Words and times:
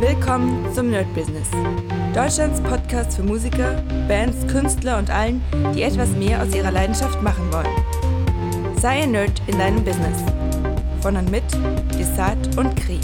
Willkommen 0.00 0.70
zum 0.74 0.90
Nerd 0.90 1.06
Business. 1.14 1.48
Deutschlands 2.14 2.60
Podcast 2.60 3.16
für 3.16 3.22
Musiker, 3.22 3.82
Bands, 4.06 4.46
Künstler 4.46 4.98
und 4.98 5.08
allen, 5.08 5.42
die 5.74 5.84
etwas 5.84 6.10
mehr 6.10 6.42
aus 6.42 6.54
ihrer 6.54 6.70
Leidenschaft 6.70 7.22
machen 7.22 7.50
wollen. 7.50 8.76
Sei 8.78 9.04
ein 9.04 9.12
Nerd 9.12 9.40
in 9.46 9.58
deinem 9.58 9.82
Business. 9.82 10.18
Von 11.00 11.16
und 11.16 11.30
mit 11.30 11.44
Desart 11.98 12.58
und 12.58 12.76
Kri. 12.76 13.00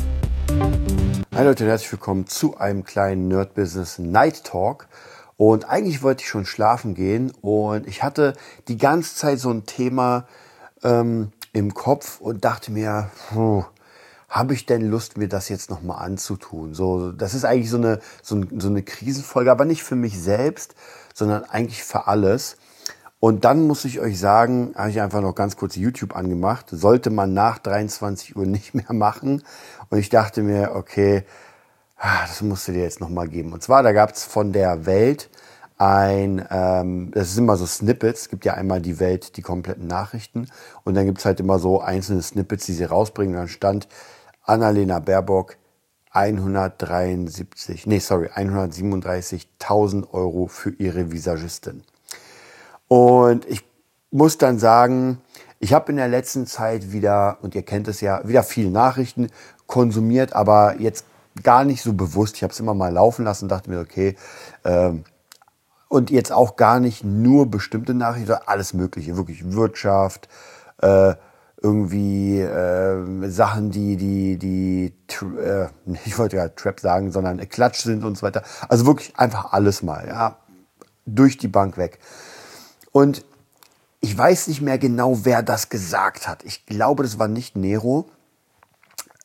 Hi 1.34 1.44
Leute, 1.46 1.64
herzlich 1.64 1.90
willkommen 1.92 2.26
zu 2.26 2.58
einem 2.58 2.84
kleinen 2.84 3.28
Nerd 3.28 3.54
Business 3.54 3.98
Night 3.98 4.44
Talk. 4.44 4.86
Und 5.38 5.70
eigentlich 5.70 6.02
wollte 6.02 6.24
ich 6.24 6.28
schon 6.28 6.44
schlafen 6.44 6.94
gehen 6.94 7.32
und 7.40 7.88
ich 7.88 8.02
hatte 8.02 8.34
die 8.68 8.76
ganze 8.76 9.14
Zeit 9.16 9.38
so 9.38 9.48
ein 9.48 9.64
Thema 9.64 10.26
ähm, 10.84 11.32
im 11.54 11.72
Kopf 11.72 12.20
und 12.20 12.44
dachte 12.44 12.70
mir, 12.70 13.08
puh, 13.30 13.64
habe 14.32 14.54
ich 14.54 14.64
denn 14.64 14.88
Lust, 14.88 15.18
mir 15.18 15.28
das 15.28 15.50
jetzt 15.50 15.68
nochmal 15.68 16.02
anzutun? 16.02 16.72
So, 16.72 17.12
das 17.12 17.34
ist 17.34 17.44
eigentlich 17.44 17.68
so 17.68 17.76
eine, 17.76 18.00
so, 18.22 18.40
so 18.56 18.68
eine 18.68 18.82
Krisenfolge, 18.82 19.50
aber 19.50 19.66
nicht 19.66 19.82
für 19.82 19.94
mich 19.94 20.18
selbst, 20.18 20.74
sondern 21.12 21.44
eigentlich 21.44 21.84
für 21.84 22.06
alles. 22.06 22.56
Und 23.20 23.44
dann 23.44 23.66
muss 23.66 23.84
ich 23.84 24.00
euch 24.00 24.18
sagen, 24.18 24.72
habe 24.74 24.88
ich 24.88 25.02
einfach 25.02 25.20
noch 25.20 25.34
ganz 25.34 25.58
kurz 25.58 25.76
YouTube 25.76 26.16
angemacht. 26.16 26.68
Sollte 26.70 27.10
man 27.10 27.34
nach 27.34 27.58
23 27.58 28.34
Uhr 28.34 28.46
nicht 28.46 28.74
mehr 28.74 28.94
machen. 28.94 29.42
Und 29.90 29.98
ich 29.98 30.08
dachte 30.08 30.42
mir, 30.42 30.72
okay, 30.76 31.24
ah, 31.98 32.22
das 32.22 32.40
musst 32.40 32.66
du 32.66 32.72
dir 32.72 32.84
jetzt 32.84 33.00
nochmal 33.00 33.28
geben. 33.28 33.52
Und 33.52 33.62
zwar, 33.62 33.82
da 33.82 33.92
gab 33.92 34.12
es 34.12 34.24
von 34.24 34.54
der 34.54 34.86
Welt 34.86 35.28
ein, 35.76 36.42
ähm, 36.50 37.10
das 37.12 37.34
sind 37.34 37.44
immer 37.44 37.58
so 37.58 37.66
Snippets, 37.66 38.22
es 38.22 38.28
gibt 38.30 38.46
ja 38.46 38.54
einmal 38.54 38.80
die 38.80 38.98
Welt, 38.98 39.36
die 39.36 39.42
kompletten 39.42 39.88
Nachrichten 39.88 40.46
und 40.84 40.94
dann 40.94 41.06
gibt 41.06 41.18
es 41.18 41.24
halt 41.24 41.40
immer 41.40 41.58
so 41.58 41.80
einzelne 41.80 42.22
Snippets, 42.22 42.66
die 42.66 42.72
sie 42.72 42.84
rausbringen. 42.84 43.34
Und 43.34 43.40
dann 43.40 43.48
stand, 43.48 43.88
Annalena 44.42 44.98
Baerbock 44.98 45.56
173, 46.10 47.86
nee, 47.86 47.98
sorry, 47.98 48.28
137.000 48.28 50.12
Euro 50.12 50.46
für 50.46 50.70
ihre 50.70 51.10
Visagistin. 51.10 51.82
Und 52.86 53.46
ich 53.46 53.64
muss 54.10 54.36
dann 54.36 54.58
sagen, 54.58 55.22
ich 55.58 55.72
habe 55.72 55.90
in 55.92 55.96
der 55.96 56.08
letzten 56.08 56.46
Zeit 56.46 56.92
wieder, 56.92 57.38
und 57.40 57.54
ihr 57.54 57.62
kennt 57.62 57.88
es 57.88 58.02
ja, 58.02 58.26
wieder 58.28 58.42
viele 58.42 58.70
Nachrichten 58.70 59.28
konsumiert, 59.66 60.34
aber 60.34 60.76
jetzt 60.78 61.06
gar 61.42 61.64
nicht 61.64 61.82
so 61.82 61.94
bewusst. 61.94 62.36
Ich 62.36 62.42
habe 62.42 62.52
es 62.52 62.60
immer 62.60 62.74
mal 62.74 62.92
laufen 62.92 63.24
lassen 63.24 63.46
und 63.46 63.48
dachte 63.48 63.70
mir, 63.70 63.80
okay, 63.80 64.16
ähm, 64.64 65.04
und 65.88 66.10
jetzt 66.10 66.32
auch 66.32 66.56
gar 66.56 66.80
nicht 66.80 67.04
nur 67.04 67.50
bestimmte 67.50 67.94
Nachrichten, 67.94 68.26
sondern 68.26 68.48
alles 68.48 68.74
Mögliche, 68.74 69.16
wirklich 69.16 69.52
Wirtschaft, 69.52 70.28
äh, 70.78 71.14
irgendwie 71.62 72.40
äh, 72.40 73.28
Sachen, 73.28 73.70
die, 73.70 73.96
die, 73.96 74.38
die, 74.38 74.92
äh, 75.38 75.68
ich 76.04 76.18
wollte 76.18 76.36
ja 76.36 76.48
Trap 76.48 76.80
sagen, 76.80 77.12
sondern 77.12 77.48
Klatsch 77.48 77.82
sind 77.82 78.04
und 78.04 78.18
so 78.18 78.22
weiter. 78.22 78.42
Also 78.68 78.86
wirklich 78.86 79.16
einfach 79.16 79.52
alles 79.52 79.82
mal, 79.82 80.06
ja, 80.06 80.36
durch 81.06 81.38
die 81.38 81.48
Bank 81.48 81.76
weg. 81.76 81.98
Und 82.90 83.24
ich 84.00 84.16
weiß 84.16 84.48
nicht 84.48 84.60
mehr 84.60 84.78
genau, 84.78 85.24
wer 85.24 85.42
das 85.42 85.68
gesagt 85.68 86.26
hat. 86.26 86.44
Ich 86.44 86.66
glaube, 86.66 87.04
das 87.04 87.18
war 87.18 87.28
nicht 87.28 87.56
Nero. 87.56 88.10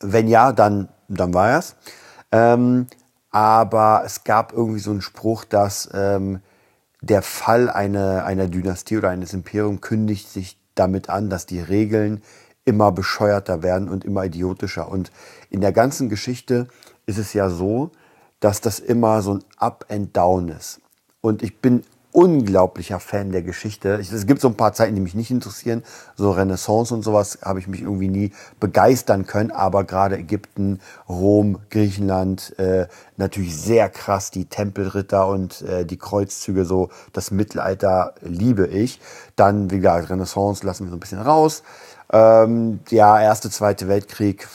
Wenn 0.00 0.28
ja, 0.28 0.52
dann, 0.52 0.88
dann 1.08 1.34
war 1.34 1.50
er 1.50 1.58
es. 1.58 1.74
Ähm, 2.30 2.86
aber 3.30 4.02
es 4.06 4.22
gab 4.22 4.52
irgendwie 4.52 4.78
so 4.78 4.92
einen 4.92 5.00
Spruch, 5.00 5.44
dass 5.44 5.88
ähm, 5.92 6.40
der 7.00 7.22
Fall 7.22 7.68
einer, 7.68 8.24
einer 8.24 8.46
Dynastie 8.46 8.98
oder 8.98 9.10
eines 9.10 9.34
Imperiums 9.34 9.80
kündigt 9.80 10.28
sich 10.28 10.57
damit 10.78 11.08
an, 11.08 11.30
dass 11.30 11.46
die 11.46 11.60
Regeln 11.60 12.22
immer 12.64 12.92
bescheuerter 12.92 13.62
werden 13.62 13.88
und 13.88 14.04
immer 14.04 14.24
idiotischer. 14.24 14.90
Und 14.90 15.10
in 15.50 15.60
der 15.60 15.72
ganzen 15.72 16.08
Geschichte 16.08 16.68
ist 17.06 17.18
es 17.18 17.32
ja 17.32 17.48
so, 17.48 17.90
dass 18.40 18.60
das 18.60 18.78
immer 18.78 19.22
so 19.22 19.34
ein 19.34 19.44
Up 19.56 19.86
and 19.88 20.16
Down 20.16 20.48
ist. 20.48 20.80
Und 21.20 21.42
ich 21.42 21.60
bin 21.60 21.82
unglaublicher 22.18 22.98
Fan 22.98 23.30
der 23.30 23.42
Geschichte. 23.42 23.90
es 23.90 24.26
gibt 24.26 24.40
so 24.40 24.48
ein 24.48 24.56
paar 24.56 24.72
Zeiten, 24.72 24.96
die 24.96 25.00
mich 25.00 25.14
nicht 25.14 25.30
interessieren. 25.30 25.84
So 26.16 26.32
Renaissance 26.32 26.92
und 26.92 27.04
sowas 27.04 27.38
habe 27.42 27.60
ich 27.60 27.68
mich 27.68 27.82
irgendwie 27.82 28.08
nie 28.08 28.32
begeistern 28.58 29.24
können. 29.24 29.52
Aber 29.52 29.84
gerade 29.84 30.18
Ägypten, 30.18 30.80
Rom, 31.08 31.60
Griechenland, 31.70 32.58
äh, 32.58 32.88
natürlich 33.18 33.56
sehr 33.56 33.88
krass. 33.88 34.32
Die 34.32 34.46
Tempelritter 34.46 35.28
und 35.28 35.62
äh, 35.62 35.86
die 35.86 35.96
Kreuzzüge, 35.96 36.64
so 36.64 36.88
das 37.12 37.30
Mittelalter 37.30 38.14
liebe 38.20 38.66
ich. 38.66 39.00
Dann, 39.36 39.70
wie 39.70 39.76
gesagt, 39.76 40.10
Renaissance 40.10 40.66
lassen 40.66 40.86
wir 40.86 40.90
so 40.90 40.96
ein 40.96 41.00
bisschen 41.00 41.22
raus. 41.22 41.62
Ähm, 42.12 42.80
ja, 42.90 43.20
Erste, 43.20 43.48
Zweite 43.48 43.86
Weltkrieg 43.86 44.48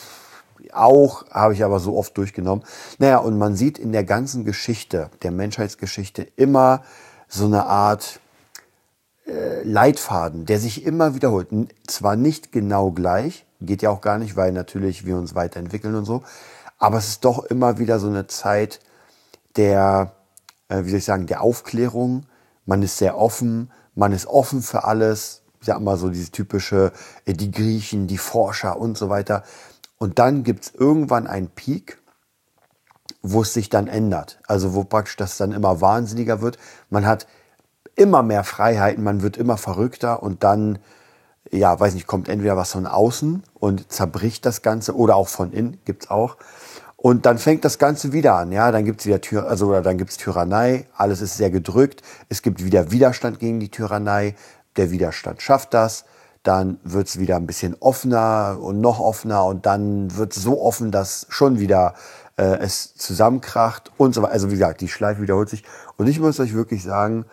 auch, 0.70 1.24
habe 1.30 1.54
ich 1.54 1.64
aber 1.64 1.80
so 1.80 1.96
oft 1.96 2.14
durchgenommen. 2.18 2.62
Naja, 2.98 3.18
und 3.18 3.38
man 3.38 3.56
sieht 3.56 3.78
in 3.78 3.92
der 3.92 4.04
ganzen 4.04 4.44
Geschichte, 4.44 5.08
der 5.22 5.30
Menschheitsgeschichte, 5.30 6.26
immer 6.36 6.82
so 7.34 7.46
eine 7.46 7.66
Art 7.66 8.20
äh, 9.26 9.62
Leitfaden, 9.62 10.46
der 10.46 10.58
sich 10.60 10.84
immer 10.84 11.14
wiederholt. 11.14 11.48
Zwar 11.86 12.16
nicht 12.16 12.52
genau 12.52 12.90
gleich, 12.90 13.46
geht 13.60 13.82
ja 13.82 13.90
auch 13.90 14.00
gar 14.00 14.18
nicht, 14.18 14.36
weil 14.36 14.52
natürlich 14.52 15.04
wir 15.04 15.16
uns 15.16 15.34
weiterentwickeln 15.34 15.94
und 15.94 16.04
so, 16.04 16.22
aber 16.78 16.98
es 16.98 17.08
ist 17.08 17.24
doch 17.24 17.44
immer 17.44 17.78
wieder 17.78 17.98
so 17.98 18.08
eine 18.08 18.26
Zeit 18.26 18.80
der, 19.56 20.12
äh, 20.68 20.84
wie 20.84 20.90
soll 20.90 20.98
ich 20.98 21.04
sagen, 21.04 21.26
der 21.26 21.42
Aufklärung. 21.42 22.26
Man 22.66 22.82
ist 22.82 22.98
sehr 22.98 23.16
offen, 23.18 23.70
man 23.94 24.12
ist 24.12 24.26
offen 24.26 24.62
für 24.62 24.84
alles. 24.84 25.42
Ich 25.60 25.66
sag 25.66 25.80
mal 25.80 25.96
so 25.96 26.10
diese 26.10 26.30
typische, 26.30 26.92
äh, 27.24 27.32
die 27.32 27.50
Griechen, 27.50 28.06
die 28.06 28.18
Forscher 28.18 28.78
und 28.78 28.98
so 28.98 29.08
weiter. 29.08 29.44
Und 29.98 30.18
dann 30.18 30.42
gibt's 30.42 30.72
irgendwann 30.76 31.26
einen 31.26 31.48
Peak, 31.48 32.02
wo 33.24 33.40
es 33.40 33.54
sich 33.54 33.70
dann 33.70 33.88
ändert. 33.88 34.38
Also 34.46 34.74
wo 34.74 34.84
praktisch 34.84 35.16
das 35.16 35.38
dann 35.38 35.50
immer 35.50 35.80
wahnsinniger 35.80 36.42
wird. 36.42 36.58
Man 36.90 37.06
hat 37.06 37.26
immer 37.96 38.22
mehr 38.22 38.44
Freiheiten, 38.44 39.02
man 39.02 39.22
wird 39.22 39.38
immer 39.38 39.56
verrückter 39.56 40.22
und 40.22 40.44
dann, 40.44 40.78
ja, 41.50 41.78
weiß 41.78 41.94
nicht, 41.94 42.06
kommt 42.06 42.28
entweder 42.28 42.56
was 42.56 42.72
von 42.72 42.86
außen 42.86 43.42
und 43.54 43.90
zerbricht 43.90 44.44
das 44.44 44.60
Ganze 44.60 44.94
oder 44.94 45.16
auch 45.16 45.28
von 45.28 45.52
innen, 45.52 45.78
gibt's 45.86 46.10
auch. 46.10 46.36
Und 46.96 47.24
dann 47.24 47.38
fängt 47.38 47.64
das 47.64 47.78
Ganze 47.78 48.12
wieder 48.12 48.34
an, 48.34 48.52
ja, 48.52 48.70
dann 48.70 48.84
gibt's 48.84 49.06
wieder 49.06 49.20
Tür, 49.20 49.48
also 49.48 49.68
oder 49.68 49.80
dann 49.80 49.96
gibt's 49.96 50.18
Tyrannei, 50.18 50.86
alles 50.94 51.22
ist 51.22 51.36
sehr 51.36 51.50
gedrückt, 51.50 52.02
es 52.28 52.42
gibt 52.42 52.62
wieder 52.62 52.90
Widerstand 52.90 53.38
gegen 53.38 53.58
die 53.58 53.70
Tyrannei, 53.70 54.34
der 54.76 54.90
Widerstand 54.90 55.40
schafft 55.40 55.72
das, 55.72 56.04
dann 56.42 56.78
wird's 56.84 57.18
wieder 57.18 57.36
ein 57.36 57.46
bisschen 57.46 57.74
offener 57.80 58.58
und 58.60 58.80
noch 58.80 59.00
offener 59.00 59.46
und 59.46 59.64
dann 59.64 60.14
wird's 60.16 60.36
so 60.36 60.60
offen, 60.60 60.90
dass 60.90 61.26
schon 61.30 61.58
wieder 61.58 61.94
äh, 62.36 62.58
es 62.58 62.94
zusammenkracht 62.94 63.92
und 63.96 64.14
so 64.14 64.22
weiter. 64.22 64.32
Also 64.32 64.48
wie 64.48 64.54
gesagt, 64.54 64.80
die 64.80 64.88
Schleife 64.88 65.22
wiederholt 65.22 65.48
sich. 65.48 65.64
Und 65.96 66.06
ich 66.06 66.20
muss 66.20 66.40
euch 66.40 66.54
wirklich 66.54 66.82
sagen, 66.82 67.24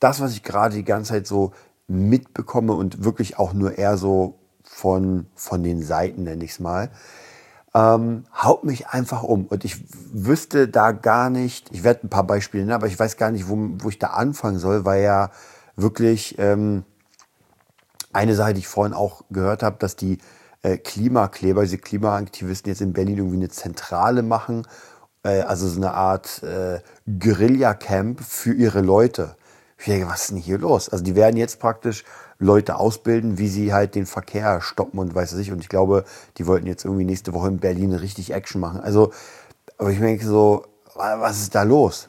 das, 0.00 0.20
was 0.20 0.32
ich 0.32 0.42
gerade 0.42 0.76
die 0.76 0.84
ganze 0.84 1.12
Zeit 1.12 1.26
so 1.26 1.52
mitbekomme 1.88 2.72
und 2.72 3.04
wirklich 3.04 3.38
auch 3.38 3.52
nur 3.52 3.78
eher 3.78 3.96
so 3.96 4.38
von, 4.62 5.26
von 5.34 5.62
den 5.62 5.82
Seiten, 5.82 6.24
nenne 6.24 6.44
ich 6.44 6.52
es 6.52 6.60
mal, 6.60 6.90
ähm, 7.74 8.24
haut 8.34 8.64
mich 8.64 8.88
einfach 8.88 9.22
um. 9.22 9.46
Und 9.46 9.64
ich 9.64 9.76
wüsste 10.12 10.68
da 10.68 10.92
gar 10.92 11.30
nicht, 11.30 11.70
ich 11.72 11.82
werde 11.82 12.06
ein 12.06 12.10
paar 12.10 12.24
Beispiele 12.24 12.64
nennen, 12.64 12.74
aber 12.74 12.86
ich 12.86 12.98
weiß 12.98 13.16
gar 13.16 13.30
nicht, 13.30 13.48
wo, 13.48 13.56
wo 13.78 13.88
ich 13.88 13.98
da 13.98 14.08
anfangen 14.08 14.58
soll, 14.58 14.84
weil 14.84 15.02
ja 15.02 15.30
wirklich 15.76 16.38
ähm, 16.38 16.84
eine 18.12 18.34
Sache, 18.34 18.54
die 18.54 18.60
ich 18.60 18.68
vorhin 18.68 18.94
auch 18.94 19.24
gehört 19.30 19.62
habe, 19.62 19.76
dass 19.78 19.96
die 19.96 20.18
äh, 20.64 20.78
Klimakleber, 20.78 21.62
diese 21.62 21.78
Klimaaktivisten 21.78 22.70
jetzt 22.70 22.80
in 22.80 22.92
Berlin 22.92 23.18
irgendwie 23.18 23.36
eine 23.36 23.50
Zentrale 23.50 24.22
machen, 24.22 24.66
äh, 25.22 25.42
also 25.42 25.68
so 25.68 25.76
eine 25.76 25.92
Art 25.92 26.42
äh, 26.42 26.80
Guerilla-Camp 27.06 28.20
für 28.20 28.54
ihre 28.54 28.80
Leute. 28.80 29.36
Ich 29.78 29.84
denke, 29.84 30.08
was 30.08 30.22
ist 30.22 30.30
denn 30.30 30.38
hier 30.38 30.58
los? 30.58 30.88
Also 30.88 31.04
die 31.04 31.14
werden 31.14 31.36
jetzt 31.36 31.60
praktisch 31.60 32.04
Leute 32.38 32.76
ausbilden, 32.76 33.36
wie 33.36 33.48
sie 33.48 33.74
halt 33.74 33.94
den 33.94 34.06
Verkehr 34.06 34.62
stoppen 34.62 34.98
und 34.98 35.14
weiß 35.14 35.34
ich. 35.34 35.52
Und 35.52 35.60
ich 35.60 35.68
glaube, 35.68 36.04
die 36.38 36.46
wollten 36.46 36.66
jetzt 36.66 36.84
irgendwie 36.84 37.04
nächste 37.04 37.34
Woche 37.34 37.48
in 37.48 37.58
Berlin 37.58 37.92
richtig 37.92 38.32
Action 38.32 38.60
machen. 38.60 38.80
Also, 38.80 39.12
aber 39.76 39.90
ich 39.90 39.98
denke 39.98 40.24
so, 40.24 40.64
was 40.94 41.42
ist 41.42 41.54
da 41.54 41.62
los? 41.62 42.08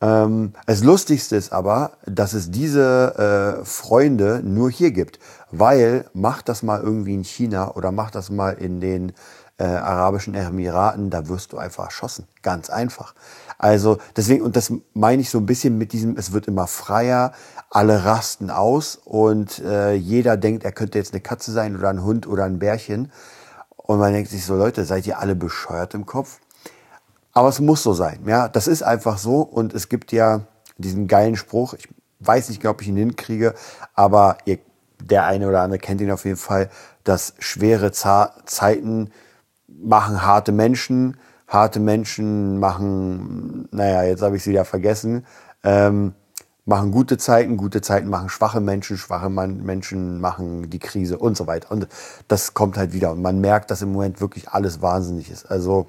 Ähm, 0.00 0.52
das 0.66 0.84
Lustigste 0.84 1.36
ist 1.36 1.52
aber, 1.52 1.92
dass 2.06 2.32
es 2.32 2.50
diese 2.50 3.58
äh, 3.60 3.64
Freunde 3.64 4.42
nur 4.44 4.70
hier 4.70 4.92
gibt, 4.92 5.18
weil 5.50 6.04
macht 6.12 6.48
das 6.48 6.62
mal 6.62 6.80
irgendwie 6.80 7.14
in 7.14 7.24
China 7.24 7.74
oder 7.74 7.90
macht 7.90 8.14
das 8.14 8.30
mal 8.30 8.52
in 8.52 8.80
den 8.80 9.12
äh, 9.58 9.64
Arabischen 9.64 10.34
Emiraten, 10.34 11.10
da 11.10 11.28
wirst 11.28 11.52
du 11.52 11.58
einfach 11.58 11.86
erschossen. 11.86 12.26
Ganz 12.42 12.70
einfach. 12.70 13.14
Also 13.58 13.98
deswegen, 14.16 14.44
und 14.44 14.54
das 14.54 14.72
meine 14.94 15.20
ich 15.20 15.30
so 15.30 15.38
ein 15.38 15.46
bisschen 15.46 15.78
mit 15.78 15.92
diesem, 15.92 16.16
es 16.16 16.32
wird 16.32 16.46
immer 16.46 16.68
freier, 16.68 17.32
alle 17.70 18.04
rasten 18.04 18.50
aus 18.50 18.96
und 19.04 19.58
äh, 19.58 19.94
jeder 19.94 20.36
denkt, 20.36 20.64
er 20.64 20.72
könnte 20.72 20.98
jetzt 20.98 21.12
eine 21.12 21.20
Katze 21.20 21.50
sein 21.50 21.76
oder 21.76 21.88
ein 21.88 22.04
Hund 22.04 22.28
oder 22.28 22.44
ein 22.44 22.60
Bärchen. 22.60 23.10
Und 23.76 23.98
man 23.98 24.12
denkt 24.12 24.30
sich 24.30 24.44
so, 24.44 24.54
Leute, 24.54 24.84
seid 24.84 25.06
ihr 25.06 25.18
alle 25.18 25.34
bescheuert 25.34 25.94
im 25.94 26.06
Kopf? 26.06 26.38
Aber 27.32 27.48
es 27.48 27.60
muss 27.60 27.82
so 27.82 27.92
sein. 27.92 28.20
Ja, 28.26 28.48
das 28.48 28.66
ist 28.66 28.82
einfach 28.82 29.18
so. 29.18 29.40
Und 29.42 29.74
es 29.74 29.88
gibt 29.88 30.12
ja 30.12 30.42
diesen 30.76 31.06
geilen 31.06 31.36
Spruch. 31.36 31.74
Ich 31.74 31.88
weiß 32.20 32.48
nicht, 32.48 32.64
ob 32.66 32.82
ich 32.82 32.88
ihn 32.88 32.96
hinkriege, 32.96 33.54
aber 33.94 34.38
ihr, 34.44 34.58
der 35.02 35.26
eine 35.26 35.48
oder 35.48 35.62
andere 35.62 35.78
kennt 35.78 36.00
ihn 36.00 36.10
auf 36.10 36.24
jeden 36.24 36.36
Fall, 36.36 36.70
dass 37.04 37.34
schwere 37.38 37.92
Zeiten 37.92 39.10
machen 39.68 40.22
harte 40.22 40.52
Menschen, 40.52 41.16
harte 41.46 41.80
Menschen 41.80 42.58
machen, 42.58 43.68
naja, 43.70 44.02
jetzt 44.02 44.22
habe 44.22 44.36
ich 44.36 44.42
sie 44.42 44.50
wieder 44.50 44.64
vergessen, 44.64 45.24
ähm, 45.62 46.14
machen 46.64 46.90
gute 46.90 47.16
Zeiten, 47.16 47.56
gute 47.56 47.80
Zeiten 47.80 48.08
machen 48.08 48.28
schwache 48.28 48.60
Menschen, 48.60 48.98
schwache 48.98 49.30
Menschen 49.30 50.20
machen 50.20 50.68
die 50.68 50.78
Krise 50.78 51.16
und 51.18 51.36
so 51.36 51.46
weiter. 51.46 51.70
Und 51.70 51.88
das 52.28 52.52
kommt 52.52 52.76
halt 52.76 52.92
wieder. 52.92 53.12
Und 53.12 53.22
man 53.22 53.40
merkt, 53.40 53.70
dass 53.70 53.80
im 53.80 53.92
Moment 53.92 54.20
wirklich 54.20 54.50
alles 54.50 54.82
wahnsinnig 54.82 55.30
ist. 55.30 55.50
Also, 55.50 55.88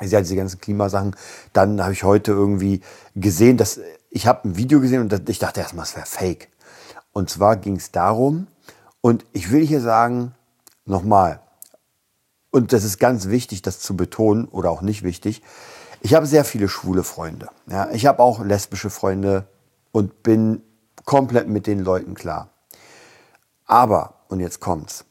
ich 0.00 0.10
sehe 0.10 0.20
diese 0.20 0.36
ganzen 0.36 0.60
Klimasachen. 0.60 1.16
Dann 1.52 1.82
habe 1.82 1.92
ich 1.92 2.04
heute 2.04 2.32
irgendwie 2.32 2.80
gesehen, 3.14 3.56
dass 3.56 3.80
ich 4.10 4.26
habe 4.26 4.48
ein 4.48 4.56
Video 4.56 4.80
gesehen 4.80 5.02
und 5.02 5.28
ich 5.28 5.38
dachte 5.38 5.60
erstmal, 5.60 5.84
es 5.84 5.96
wäre 5.96 6.06
fake. 6.06 6.48
Und 7.12 7.30
zwar 7.30 7.56
ging 7.56 7.76
es 7.76 7.90
darum, 7.90 8.46
und 9.00 9.24
ich 9.32 9.50
will 9.50 9.66
hier 9.66 9.80
sagen, 9.80 10.34
nochmal, 10.84 11.40
und 12.50 12.72
das 12.72 12.84
ist 12.84 12.98
ganz 12.98 13.28
wichtig, 13.28 13.62
das 13.62 13.80
zu 13.80 13.96
betonen 13.96 14.46
oder 14.46 14.70
auch 14.70 14.82
nicht 14.82 15.02
wichtig. 15.02 15.42
Ich 16.02 16.14
habe 16.14 16.26
sehr 16.26 16.44
viele 16.44 16.68
schwule 16.68 17.04
Freunde. 17.04 17.48
Ja, 17.68 17.90
ich 17.90 18.06
habe 18.06 18.20
auch 18.20 18.44
lesbische 18.44 18.90
Freunde 18.90 19.46
und 19.92 20.22
bin 20.22 20.62
komplett 21.04 21.48
mit 21.48 21.66
den 21.66 21.80
Leuten 21.80 22.14
klar. 22.14 22.50
Aber, 23.66 24.14
und 24.28 24.40
jetzt 24.40 24.60
kommt's. 24.60 25.04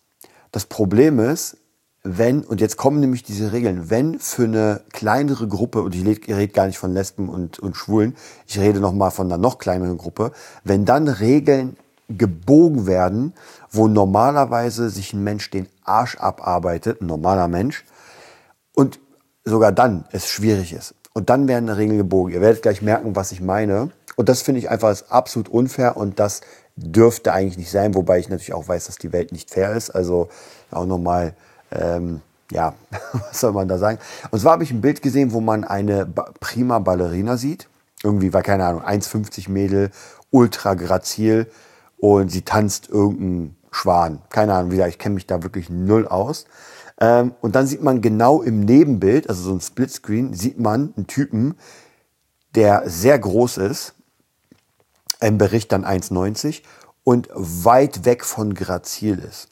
Das 0.51 0.65
Problem 0.65 1.19
ist, 1.19 1.57
wenn, 2.03 2.43
und 2.43 2.61
jetzt 2.61 2.77
kommen 2.77 2.99
nämlich 2.99 3.23
diese 3.23 3.51
Regeln, 3.51 3.89
wenn 3.89 4.19
für 4.19 4.45
eine 4.45 4.81
kleinere 4.93 5.47
Gruppe, 5.47 5.81
und 5.81 5.95
ich 5.95 6.05
rede 6.05 6.53
gar 6.53 6.67
nicht 6.67 6.77
von 6.77 6.93
Lesben 6.93 7.27
und, 7.27 7.59
und 7.59 7.75
Schwulen, 7.75 8.15
ich 8.47 8.57
rede 8.57 8.79
nochmal 8.79 9.11
von 9.11 9.27
einer 9.27 9.37
noch 9.37 9.57
kleineren 9.57 9.97
Gruppe, 9.97 10.31
wenn 10.63 10.85
dann 10.85 11.07
Regeln 11.07 11.75
gebogen 12.07 12.87
werden, 12.87 13.33
wo 13.69 13.87
normalerweise 13.87 14.89
sich 14.89 15.13
ein 15.13 15.23
Mensch 15.23 15.49
den 15.51 15.67
Arsch 15.83 16.17
abarbeitet, 16.17 17.01
ein 17.01 17.07
normaler 17.07 17.47
Mensch, 17.47 17.85
und 18.73 18.99
sogar 19.43 19.71
dann 19.71 20.05
es 20.11 20.27
schwierig 20.27 20.73
ist. 20.73 20.95
Und 21.13 21.29
dann 21.29 21.47
werden 21.47 21.69
Regeln 21.69 21.97
gebogen. 21.97 22.33
Ihr 22.33 22.41
werdet 22.41 22.61
gleich 22.61 22.81
merken, 22.81 23.15
was 23.15 23.31
ich 23.31 23.41
meine. 23.41 23.91
Und 24.15 24.29
das 24.29 24.41
finde 24.41 24.59
ich 24.59 24.69
einfach 24.69 24.95
absolut 25.09 25.49
unfair 25.49 25.97
und 25.97 26.19
das 26.19 26.41
dürfte 26.75 27.33
eigentlich 27.33 27.57
nicht 27.57 27.71
sein, 27.71 27.93
wobei 27.95 28.19
ich 28.19 28.29
natürlich 28.29 28.53
auch 28.53 28.67
weiß, 28.67 28.85
dass 28.85 28.97
die 28.97 29.11
Welt 29.11 29.31
nicht 29.31 29.49
fair 29.49 29.73
ist. 29.73 29.89
Also 29.89 30.29
auch 30.71 30.85
nochmal, 30.85 31.35
ähm, 31.71 32.21
ja, 32.51 32.73
was 33.13 33.39
soll 33.39 33.53
man 33.53 33.67
da 33.67 33.77
sagen? 33.77 33.99
Und 34.31 34.39
zwar 34.39 34.53
habe 34.53 34.63
ich 34.63 34.71
ein 34.71 34.81
Bild 34.81 35.01
gesehen, 35.01 35.33
wo 35.33 35.41
man 35.41 35.63
eine 35.63 36.07
prima 36.39 36.79
Ballerina 36.79 37.37
sieht. 37.37 37.67
Irgendwie 38.03 38.33
war 38.33 38.41
keine 38.41 38.65
Ahnung, 38.65 38.81
1,50 38.81 39.49
Mädel, 39.49 39.91
ultra 40.31 40.73
grazil 40.73 41.51
und 41.97 42.31
sie 42.31 42.43
tanzt 42.43 42.89
irgendeinen 42.89 43.55
Schwan. 43.71 44.21
Keine 44.29 44.53
Ahnung, 44.53 44.71
wie 44.71 44.81
ich 44.81 44.97
kenne 44.97 45.15
mich 45.15 45.27
da 45.27 45.43
wirklich 45.43 45.69
null 45.69 46.07
aus. 46.07 46.45
Ähm, 46.99 47.33
und 47.41 47.55
dann 47.55 47.67
sieht 47.67 47.81
man 47.81 48.01
genau 48.01 48.41
im 48.41 48.61
Nebenbild, 48.61 49.29
also 49.29 49.43
so 49.43 49.53
ein 49.53 49.61
Splitscreen, 49.61 50.33
sieht 50.33 50.59
man 50.59 50.93
einen 50.95 51.07
Typen, 51.07 51.55
der 52.55 52.89
sehr 52.89 53.17
groß 53.19 53.57
ist, 53.57 53.93
im 55.21 55.37
Bericht 55.37 55.71
dann 55.71 55.85
1,90 55.85 56.61
und 57.03 57.29
weit 57.33 58.05
weg 58.05 58.25
von 58.25 58.53
grazil 58.53 59.19
ist. 59.19 59.49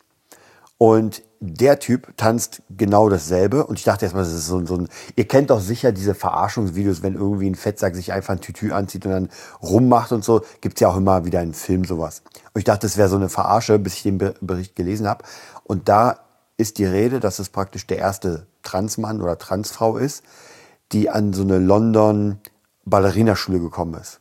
Und 0.77 1.23
der 1.39 1.79
Typ 1.79 2.15
tanzt 2.17 2.61
genau 2.69 3.09
dasselbe. 3.09 3.65
Und 3.65 3.79
ich 3.79 3.85
dachte 3.85 4.05
erstmal, 4.05 4.23
das 4.23 4.33
ist 4.33 4.47
so, 4.47 4.63
so 4.65 4.75
ein. 4.75 4.89
Ihr 5.15 5.27
kennt 5.27 5.49
doch 5.49 5.59
sicher 5.59 5.91
diese 5.91 6.15
Verarschungsvideos, 6.15 7.03
wenn 7.03 7.15
irgendwie 7.15 7.49
ein 7.49 7.55
Fettsack 7.55 7.95
sich 7.95 8.11
einfach 8.11 8.33
ein 8.33 8.41
Tütü 8.41 8.71
anzieht 8.71 9.05
und 9.05 9.11
dann 9.11 9.29
rummacht 9.61 10.11
und 10.11 10.23
so. 10.23 10.41
Gibt's 10.61 10.81
ja 10.81 10.89
auch 10.89 10.97
immer 10.97 11.25
wieder 11.25 11.41
in 11.41 11.53
Film 11.53 11.83
sowas. 11.85 12.21
Und 12.53 12.59
ich 12.59 12.65
dachte, 12.65 12.87
das 12.87 12.97
wäre 12.97 13.09
so 13.09 13.15
eine 13.15 13.29
Verarsche, 13.29 13.79
bis 13.79 13.95
ich 13.95 14.03
den 14.03 14.17
Bericht 14.17 14.75
gelesen 14.75 15.07
habe. 15.07 15.25
Und 15.63 15.89
da 15.89 16.19
ist 16.57 16.79
die 16.79 16.85
Rede, 16.85 17.19
dass 17.19 17.39
es 17.39 17.49
praktisch 17.49 17.85
der 17.87 17.99
erste 17.99 18.47
Transmann 18.63 19.21
oder 19.21 19.37
Transfrau 19.37 19.97
ist, 19.97 20.23
die 20.91 21.09
an 21.09 21.33
so 21.33 21.43
eine 21.43 21.59
London 21.59 22.39
Ballerinaschule 22.85 23.59
gekommen 23.59 23.95
ist. 23.95 24.19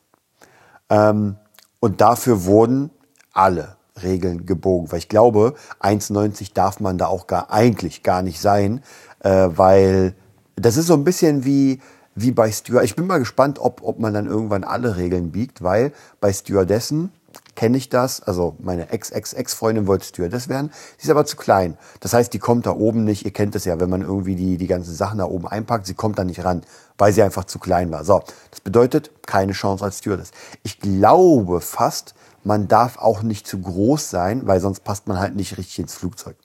Ähm, 0.90 1.36
und 1.80 2.00
dafür 2.00 2.44
wurden 2.44 2.90
alle 3.32 3.75
Regeln 4.02 4.46
gebogen. 4.46 4.90
Weil 4.90 4.98
ich 4.98 5.08
glaube, 5.08 5.54
1,90 5.80 6.52
darf 6.54 6.80
man 6.80 6.98
da 6.98 7.06
auch 7.06 7.26
gar, 7.26 7.50
eigentlich 7.50 8.02
gar 8.02 8.22
nicht 8.22 8.40
sein, 8.40 8.82
äh, 9.20 9.48
weil 9.50 10.14
das 10.56 10.76
ist 10.76 10.86
so 10.86 10.94
ein 10.94 11.04
bisschen 11.04 11.44
wie, 11.44 11.80
wie 12.14 12.32
bei 12.32 12.50
Steward. 12.50 12.84
Ich 12.84 12.96
bin 12.96 13.06
mal 13.06 13.18
gespannt, 13.18 13.58
ob, 13.58 13.82
ob 13.82 13.98
man 13.98 14.14
dann 14.14 14.26
irgendwann 14.26 14.64
alle 14.64 14.96
Regeln 14.96 15.30
biegt, 15.30 15.62
weil 15.62 15.92
bei 16.20 16.32
Stewardessen 16.32 17.12
kenne 17.54 17.76
ich 17.76 17.88
das. 17.88 18.22
Also 18.22 18.56
meine 18.58 18.90
Ex-Ex-Ex-Freundin 18.90 19.86
wollte 19.86 20.06
Stewardess 20.06 20.48
werden. 20.48 20.70
Sie 20.96 21.04
ist 21.04 21.10
aber 21.10 21.24
zu 21.24 21.36
klein. 21.36 21.76
Das 22.00 22.12
heißt, 22.12 22.32
die 22.32 22.38
kommt 22.38 22.66
da 22.66 22.70
oben 22.70 23.04
nicht. 23.04 23.24
Ihr 23.24 23.32
kennt 23.32 23.54
es 23.54 23.64
ja, 23.64 23.80
wenn 23.80 23.90
man 23.90 24.02
irgendwie 24.02 24.36
die, 24.36 24.56
die 24.56 24.66
ganzen 24.66 24.94
Sachen 24.94 25.18
da 25.18 25.24
oben 25.24 25.48
einpackt, 25.48 25.86
sie 25.86 25.94
kommt 25.94 26.18
da 26.18 26.24
nicht 26.24 26.44
ran, 26.44 26.62
weil 26.98 27.12
sie 27.12 27.22
einfach 27.22 27.44
zu 27.44 27.58
klein 27.58 27.90
war. 27.90 28.04
So, 28.04 28.22
das 28.50 28.60
bedeutet 28.60 29.10
keine 29.26 29.52
Chance 29.52 29.84
als 29.84 29.98
Stewardess. 29.98 30.30
Ich 30.62 30.80
glaube 30.80 31.60
fast, 31.60 32.14
man 32.46 32.68
darf 32.68 32.96
auch 32.98 33.22
nicht 33.22 33.46
zu 33.46 33.60
groß 33.60 34.08
sein, 34.08 34.46
weil 34.46 34.60
sonst 34.60 34.84
passt 34.84 35.08
man 35.08 35.18
halt 35.18 35.34
nicht 35.34 35.58
richtig 35.58 35.80
ins 35.80 35.94
Flugzeug. 35.94 36.36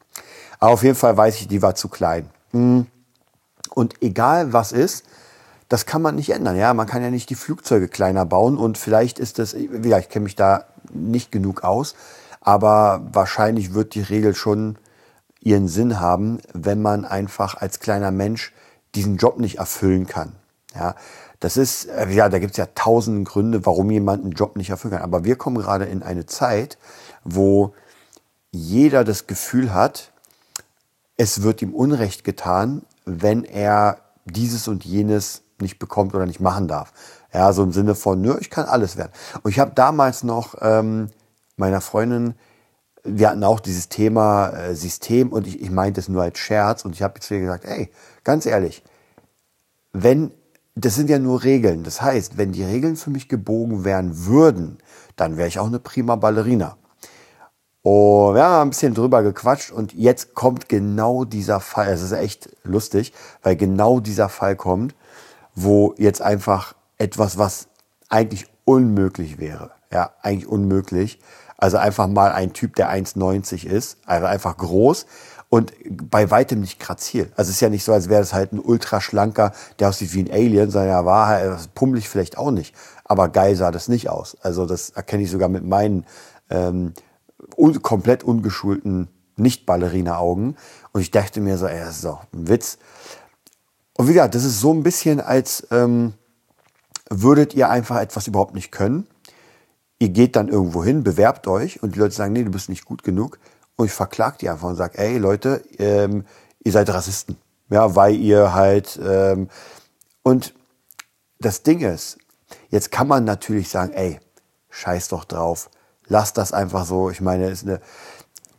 Aber 0.60 0.74
auf 0.74 0.84
jeden 0.84 0.96
Fall 0.96 1.16
weiß 1.16 1.36
ich, 1.36 1.48
die 1.48 1.62
war 1.62 1.76
zu 1.76 1.90
klein. 1.90 2.30
Hm. 2.52 2.88
Und 3.74 4.02
egal 4.02 4.52
was 4.52 4.72
ist, 4.72 5.06
das 5.70 5.86
kann 5.86 6.02
man 6.02 6.16
nicht 6.16 6.32
ändern. 6.32 6.58
Ja, 6.58 6.74
man 6.74 6.88
kann 6.88 7.04
ja 7.04 7.12
nicht 7.12 7.30
die 7.30 7.36
Flugzeuge 7.36 7.88
kleiner 7.88 8.26
bauen 8.26 8.58
und 8.58 8.78
vielleicht 8.78 9.20
ist 9.20 9.40
das, 9.40 9.54
ja, 9.54 10.00
ich 10.00 10.10
kenne 10.10 10.24
mich 10.24 10.36
da 10.36 10.66
nicht 10.92 11.32
genug 11.32 11.64
aus, 11.64 11.96
aber 12.42 13.08
wahrscheinlich 13.14 13.74
wird 13.74 13.94
die 13.94 14.02
Regel 14.02 14.36
schon 14.36 14.78
ihren 15.40 15.68
Sinn 15.68 16.00
haben, 16.00 16.40
wenn 16.54 16.82
man 16.82 17.06
einfach 17.06 17.56
als 17.56 17.80
kleiner 17.80 18.12
Mensch 18.12 18.54
diesen 18.96 19.18
Job 19.18 19.40
nicht 19.40 19.60
erfüllen 19.60 20.08
kann. 20.08 20.34
Ja, 20.76 20.96
das 21.42 21.58
ist, 21.58 21.86
äh, 21.86 22.08
ja, 22.10 22.30
da 22.30 22.40
gibt 22.40 22.52
es 22.52 22.58
ja 22.58 22.68
tausend 22.74 23.28
Gründe, 23.28 23.66
warum 23.66 23.92
jemand 23.92 24.24
einen 24.24 24.34
Job 24.34 24.56
nicht 24.56 24.70
erfüllen 24.70 24.94
kann. 24.94 25.04
Aber 25.04 25.26
wir 25.26 25.36
kommen 25.36 25.58
gerade 25.58 25.86
in 25.86 26.04
eine 26.04 26.26
Zeit, 26.28 26.78
wo 27.24 27.74
jeder 28.52 29.04
das 29.04 29.28
Gefühl 29.28 29.74
hat, 29.74 30.12
es 31.18 31.42
wird 31.42 31.62
ihm 31.62 31.74
Unrecht 31.74 32.24
getan, 32.24 32.84
wenn 33.06 33.44
er 33.44 33.98
dieses 34.26 34.68
und 34.68 34.86
jenes 34.86 35.42
nicht 35.60 35.80
bekommt 35.80 36.14
oder 36.14 36.28
nicht 36.28 36.40
machen 36.40 36.68
darf. 36.68 36.94
Ja, 37.34 37.52
so 37.54 37.64
im 37.64 37.72
Sinne 37.72 37.96
von, 37.96 38.22
nö, 38.22 38.38
ich 38.40 38.52
kann 38.52 38.66
alles 38.66 38.96
werden. 38.96 39.12
Und 39.42 39.50
ich 39.50 39.60
habe 39.60 39.72
damals 39.74 40.24
noch 40.24 40.56
ähm, 40.62 41.10
meiner 41.58 41.82
Freundin, 41.82 42.36
wir 43.04 43.30
hatten 43.30 43.44
auch 43.44 43.60
dieses 43.60 43.90
Thema 43.90 44.50
äh, 44.50 44.76
System 44.76 45.30
und 45.30 45.48
ich, 45.48 45.60
ich 45.60 45.72
meinte 45.72 46.00
es 46.02 46.08
nur 46.08 46.22
als 46.22 46.38
Scherz 46.38 46.86
und 46.86 46.94
ich 46.94 47.02
habe 47.02 47.20
zu 47.20 47.34
ihr 47.34 47.42
gesagt, 47.42 47.66
ey, 47.66 47.90
ganz 48.24 48.46
ehrlich, 48.46 48.84
wenn 49.92 50.32
das 50.76 50.96
sind 50.96 51.10
ja 51.10 51.20
nur 51.20 51.44
Regeln. 51.44 51.84
Das 51.84 52.02
heißt, 52.02 52.38
wenn 52.38 52.52
die 52.52 52.64
Regeln 52.64 52.96
für 52.96 53.10
mich 53.10 53.28
gebogen 53.28 53.84
werden 53.84 54.26
würden, 54.26 54.78
dann 55.16 55.38
wäre 55.38 55.48
ich 55.48 55.60
auch 55.60 55.68
eine 55.68 55.80
prima 55.80 56.16
Ballerina. 56.16 56.78
Und 57.84 58.36
wir 58.36 58.44
haben 58.44 58.68
ein 58.68 58.70
bisschen 58.70 58.94
drüber 58.94 59.24
gequatscht 59.24 59.72
und 59.72 59.94
jetzt 59.94 60.36
kommt 60.36 60.70
genau 60.70 61.26
dieser 61.26 61.60
Fall. 61.60 61.88
Es 61.90 62.04
ist 62.04 62.12
echt 62.12 62.50
lustig, 62.64 63.12
weil 63.42 63.56
genau 63.56 64.00
dieser 64.00 64.30
Fall 64.30 64.56
kommt, 64.56 64.96
wo 65.56 65.96
jetzt 65.98 66.22
einfach 66.22 66.76
etwas, 67.00 67.40
was 67.40 67.68
eigentlich 68.08 68.46
unmöglich 68.66 69.40
wäre, 69.40 69.72
ja, 69.92 70.12
eigentlich 70.22 70.48
unmöglich. 70.48 71.20
Also 71.58 71.78
einfach 71.78 72.08
mal 72.08 72.32
ein 72.32 72.54
Typ, 72.54 72.76
der 72.76 72.92
1,90 72.92 73.66
ist, 73.68 73.98
also 74.06 74.26
einfach 74.28 74.58
groß, 74.58 75.06
und 75.52 75.74
bei 76.10 76.32
weitem 76.32 76.62
nicht 76.62 76.80
grazil. 76.80 77.30
Also 77.36 77.50
es 77.50 77.56
ist 77.56 77.60
ja 77.60 77.68
nicht 77.68 77.84
so, 77.84 77.92
als 77.92 78.08
wäre 78.08 78.22
das 78.22 78.34
halt 78.34 78.54
ein 78.54 78.60
ultraschlanker, 78.60 79.52
der 79.80 79.90
aussieht 79.90 80.14
wie 80.14 80.24
ein 80.24 80.32
Alien, 80.32 80.72
sondern 80.72 80.92
er 80.92 81.06
war 81.06 81.28
halt 81.28 81.76
pummelig 81.76 82.08
vielleicht 82.08 82.38
auch 82.38 82.52
nicht. 82.52 82.74
Aber 83.04 83.28
geil 83.28 83.58
sah 83.58 83.70
das 83.70 83.90
nicht 83.90 84.10
aus. 84.10 84.38
Also 84.42 84.66
das 84.66 84.92
erkenne 84.92 85.24
ich 85.24 85.30
sogar 85.30 85.50
mit 85.50 85.66
meinen 85.66 86.06
ähm, 86.50 86.94
un 87.58 87.82
komplett 87.82 88.24
ungeschulten 88.24 89.10
Nicht-Ballerina-Augen. 89.36 90.56
Und 90.94 91.02
ich 91.02 91.12
dachte 91.12 91.42
mir 91.42 91.58
so, 91.58 91.68
ey, 91.68 91.82
das 91.82 91.98
ist 91.98 92.06
doch 92.06 92.24
ein 92.34 92.48
Witz. 92.48 92.78
Und 93.98 94.08
wie 94.08 94.14
gesagt, 94.14 94.36
das 94.36 94.46
ist 94.46 94.62
so 94.62 94.74
ein 94.74 94.84
bisschen, 94.84 95.20
als 95.20 95.68
ähm, 95.70 96.14
würdet 97.10 97.56
ihr 97.56 97.70
einfach 97.70 98.00
etwas 98.00 98.26
überhaupt 98.26 98.56
nicht 98.56 98.72
können. 98.72 99.06
Ihr 100.00 100.10
geht 100.10 100.38
dann 100.38 100.48
irgendwo 100.48 100.82
hin, 100.82 101.04
bewerbt 101.04 101.46
euch 101.46 101.84
und 101.84 101.96
die 101.96 102.00
Leute 102.00 102.16
sagen, 102.16 102.32
nee, 102.32 102.46
du 102.46 102.52
bist 102.52 102.70
nicht 102.70 102.86
gut 102.86 103.04
genug 103.04 103.38
und 103.82 103.88
ich 103.88 103.94
verklag 103.94 104.38
die 104.38 104.50
einfach 104.50 104.68
und 104.68 104.76
sage, 104.76 105.00
ey 105.00 105.18
Leute, 105.18 105.64
ähm, 105.80 106.26
ihr 106.64 106.72
seid 106.72 106.90
Rassisten. 106.90 107.36
Ja, 107.70 107.96
weil 107.96 108.16
ihr 108.16 108.54
halt 108.54 109.00
ähm, 109.04 109.50
und 110.24 110.54
das 111.40 111.64
Ding 111.64 111.80
ist, 111.80 112.20
jetzt 112.70 112.92
kann 112.92 113.08
man 113.08 113.24
natürlich 113.24 113.70
sagen, 113.70 113.94
ey, 113.94 114.20
scheiß 114.70 115.08
doch 115.08 115.26
drauf, 115.26 115.72
lass 116.08 116.34
das 116.34 116.54
einfach 116.54 116.86
so. 116.86 117.10
Ich 117.10 117.22
meine, 117.22 117.50
ist 117.50 117.64
eine 117.64 117.82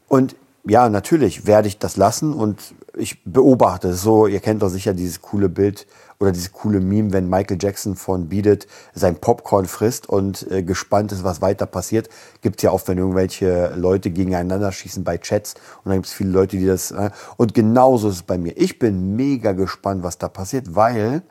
und 0.08 0.34
ja, 0.64 0.88
natürlich 0.88 1.46
werde 1.46 1.68
ich 1.68 1.78
das 1.78 1.96
lassen 1.96 2.32
und 2.34 2.74
ich 2.96 3.22
beobachte 3.24 3.90
es 3.90 4.02
so. 4.02 4.26
Ihr 4.26 4.40
kennt 4.40 4.62
doch 4.62 4.68
sicher 4.68 4.92
dieses 4.92 5.22
coole 5.22 5.48
Bild 5.48 5.86
oder 6.22 6.30
dieses 6.30 6.52
coole 6.52 6.78
Meme, 6.78 7.12
wenn 7.12 7.28
Michael 7.28 7.58
Jackson 7.60 7.96
von 7.96 8.28
Beat 8.28 8.68
sein 8.94 9.16
Popcorn 9.16 9.66
frisst 9.66 10.08
und 10.08 10.48
äh, 10.52 10.62
gespannt 10.62 11.10
ist, 11.10 11.24
was 11.24 11.40
weiter 11.40 11.66
passiert. 11.66 12.08
Gibt 12.42 12.60
es 12.60 12.62
ja 12.62 12.70
oft, 12.70 12.86
wenn 12.86 12.96
irgendwelche 12.96 13.74
Leute 13.74 14.10
gegeneinander 14.10 14.70
schießen 14.70 15.02
bei 15.02 15.18
Chats 15.18 15.54
und 15.82 15.90
dann 15.90 15.94
gibt 15.94 16.06
es 16.06 16.12
viele 16.12 16.30
Leute, 16.30 16.56
die 16.56 16.66
das. 16.66 16.92
Äh, 16.92 17.10
und 17.36 17.54
genauso 17.54 18.08
ist 18.08 18.14
es 18.14 18.22
bei 18.22 18.38
mir. 18.38 18.56
Ich 18.56 18.78
bin 18.78 19.16
mega 19.16 19.50
gespannt, 19.50 20.04
was 20.04 20.16
da 20.16 20.28
passiert, 20.28 20.76
weil 20.76 21.22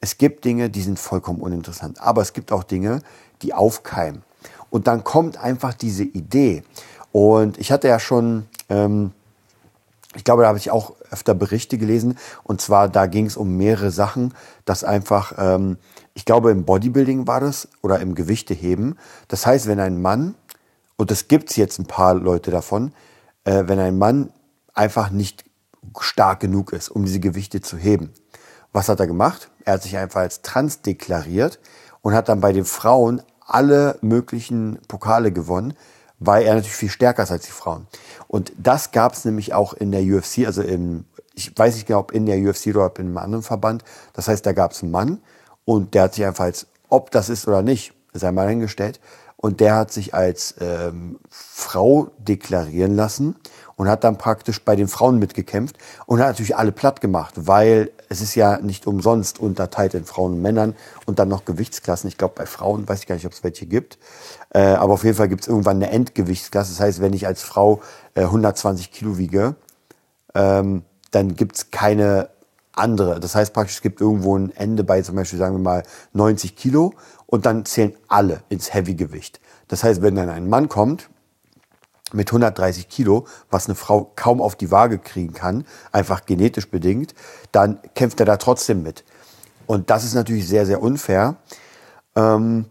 es 0.00 0.18
gibt 0.18 0.44
Dinge, 0.44 0.70
die 0.70 0.82
sind 0.82 0.98
vollkommen 0.98 1.40
uninteressant. 1.40 2.02
Aber 2.02 2.20
es 2.20 2.32
gibt 2.32 2.50
auch 2.50 2.64
Dinge, 2.64 3.02
die 3.42 3.54
aufkeimen. 3.54 4.22
Und 4.70 4.88
dann 4.88 5.04
kommt 5.04 5.38
einfach 5.38 5.72
diese 5.72 6.02
Idee. 6.02 6.64
Und 7.12 7.58
ich 7.58 7.70
hatte 7.70 7.86
ja 7.86 8.00
schon, 8.00 8.48
ähm, 8.68 9.12
ich 10.16 10.24
glaube, 10.24 10.42
da 10.42 10.48
habe 10.48 10.58
ich 10.58 10.70
auch 10.70 10.94
öfter 11.10 11.34
Berichte 11.34 11.78
gelesen. 11.78 12.18
Und 12.42 12.60
zwar, 12.60 12.88
da 12.88 13.06
ging 13.06 13.26
es 13.26 13.36
um 13.36 13.56
mehrere 13.56 13.90
Sachen, 13.90 14.34
dass 14.64 14.82
einfach, 14.82 15.34
ähm, 15.38 15.78
ich 16.14 16.24
glaube, 16.24 16.50
im 16.50 16.64
Bodybuilding 16.64 17.26
war 17.26 17.40
das 17.40 17.68
oder 17.80 18.00
im 18.00 18.14
Gewichteheben. 18.14 18.98
Das 19.28 19.46
heißt, 19.46 19.66
wenn 19.68 19.78
ein 19.78 20.02
Mann, 20.02 20.34
und 20.96 21.10
es 21.10 21.28
gibt 21.28 21.56
jetzt 21.56 21.78
ein 21.78 21.86
paar 21.86 22.14
Leute 22.14 22.50
davon, 22.50 22.92
äh, 23.44 23.64
wenn 23.66 23.78
ein 23.78 23.98
Mann 23.98 24.32
einfach 24.74 25.10
nicht 25.10 25.44
stark 26.00 26.40
genug 26.40 26.72
ist, 26.72 26.88
um 26.88 27.04
diese 27.04 27.20
Gewichte 27.20 27.60
zu 27.60 27.76
heben. 27.76 28.12
Was 28.72 28.88
hat 28.88 29.00
er 29.00 29.06
gemacht? 29.06 29.50
Er 29.64 29.74
hat 29.74 29.82
sich 29.82 29.96
einfach 29.96 30.20
als 30.20 30.42
trans 30.42 30.82
deklariert 30.82 31.60
und 32.02 32.14
hat 32.14 32.28
dann 32.28 32.40
bei 32.40 32.52
den 32.52 32.64
Frauen 32.64 33.22
alle 33.46 33.98
möglichen 34.00 34.78
Pokale 34.88 35.32
gewonnen, 35.32 35.74
weil 36.20 36.44
er 36.44 36.54
natürlich 36.54 36.76
viel 36.76 36.90
stärker 36.90 37.24
ist 37.24 37.32
als 37.32 37.46
die 37.46 37.50
Frauen. 37.50 37.86
Und 38.28 38.52
das 38.56 38.92
gab 38.92 39.14
es 39.14 39.24
nämlich 39.24 39.52
auch 39.54 39.72
in 39.72 39.90
der 39.90 40.02
UFC, 40.02 40.46
also 40.46 40.62
im, 40.62 41.06
ich 41.34 41.56
weiß 41.56 41.74
nicht 41.74 41.86
genau, 41.86 42.00
ob 42.00 42.12
in 42.12 42.26
der 42.26 42.38
UFC 42.38 42.68
oder 42.68 42.92
in 42.98 43.06
einem 43.06 43.18
anderen 43.18 43.42
Verband. 43.42 43.82
Das 44.12 44.28
heißt, 44.28 44.44
da 44.46 44.52
gab 44.52 44.72
es 44.72 44.82
einen 44.82 44.92
Mann 44.92 45.20
und 45.64 45.94
der 45.94 46.04
hat 46.04 46.14
sich 46.14 46.24
einfach 46.24 46.44
als, 46.44 46.66
ob 46.88 47.10
das 47.10 47.28
ist 47.28 47.48
oder 47.48 47.62
nicht, 47.62 47.94
sei 48.12 48.30
mal 48.30 48.48
hingestellt, 48.48 49.00
und 49.36 49.60
der 49.60 49.74
hat 49.74 49.90
sich 49.90 50.14
als 50.14 50.54
ähm, 50.60 51.18
Frau 51.30 52.10
deklarieren 52.18 52.94
lassen 52.94 53.36
und 53.80 53.88
hat 53.88 54.04
dann 54.04 54.18
praktisch 54.18 54.62
bei 54.62 54.76
den 54.76 54.88
Frauen 54.88 55.18
mitgekämpft 55.18 55.78
und 56.04 56.20
hat 56.20 56.26
natürlich 56.26 56.54
alle 56.54 56.70
platt 56.70 57.00
gemacht, 57.00 57.32
weil 57.36 57.90
es 58.10 58.20
ist 58.20 58.34
ja 58.34 58.58
nicht 58.58 58.86
umsonst 58.86 59.40
unterteilt 59.40 59.94
in 59.94 60.04
Frauen 60.04 60.34
und 60.34 60.42
Männern 60.42 60.76
und 61.06 61.18
dann 61.18 61.30
noch 61.30 61.46
Gewichtsklassen. 61.46 62.06
Ich 62.06 62.18
glaube, 62.18 62.34
bei 62.36 62.44
Frauen 62.44 62.86
weiß 62.86 62.98
ich 63.00 63.06
gar 63.06 63.14
nicht, 63.14 63.24
ob 63.24 63.32
es 63.32 63.42
welche 63.42 63.64
gibt. 63.64 63.96
Äh, 64.50 64.60
aber 64.74 64.92
auf 64.92 65.04
jeden 65.04 65.16
Fall 65.16 65.30
gibt 65.30 65.40
es 65.40 65.48
irgendwann 65.48 65.76
eine 65.76 65.88
Endgewichtsklasse. 65.88 66.72
Das 66.72 66.80
heißt, 66.80 67.00
wenn 67.00 67.14
ich 67.14 67.26
als 67.26 67.42
Frau 67.42 67.80
äh, 68.14 68.24
120 68.24 68.92
Kilo 68.92 69.16
wiege, 69.16 69.54
ähm, 70.34 70.82
dann 71.10 71.34
gibt 71.34 71.56
es 71.56 71.70
keine 71.70 72.28
andere. 72.72 73.18
Das 73.18 73.34
heißt 73.34 73.54
praktisch, 73.54 73.76
es 73.76 73.82
gibt 73.82 74.02
irgendwo 74.02 74.36
ein 74.36 74.54
Ende 74.54 74.84
bei 74.84 75.00
zum 75.00 75.16
Beispiel, 75.16 75.38
sagen 75.38 75.54
wir 75.54 75.62
mal, 75.62 75.84
90 76.12 76.54
Kilo 76.54 76.92
und 77.24 77.46
dann 77.46 77.64
zählen 77.64 77.94
alle 78.08 78.42
ins 78.50 78.74
Heavy-Gewicht. 78.74 79.40
Das 79.68 79.84
heißt, 79.84 80.02
wenn 80.02 80.16
dann 80.16 80.28
ein 80.28 80.50
Mann 80.50 80.68
kommt 80.68 81.08
mit 82.12 82.28
130 82.28 82.88
Kilo, 82.88 83.26
was 83.50 83.66
eine 83.66 83.74
Frau 83.74 84.12
kaum 84.16 84.40
auf 84.40 84.56
die 84.56 84.70
Waage 84.70 84.98
kriegen 84.98 85.32
kann, 85.32 85.64
einfach 85.92 86.26
genetisch 86.26 86.70
bedingt, 86.70 87.14
dann 87.52 87.78
kämpft 87.94 88.20
er 88.20 88.26
da 88.26 88.36
trotzdem 88.36 88.82
mit. 88.82 89.04
Und 89.66 89.90
das 89.90 90.04
ist 90.04 90.14
natürlich 90.14 90.48
sehr, 90.48 90.66
sehr 90.66 90.82
unfair. 90.82 91.36
Ähm, 92.16 92.66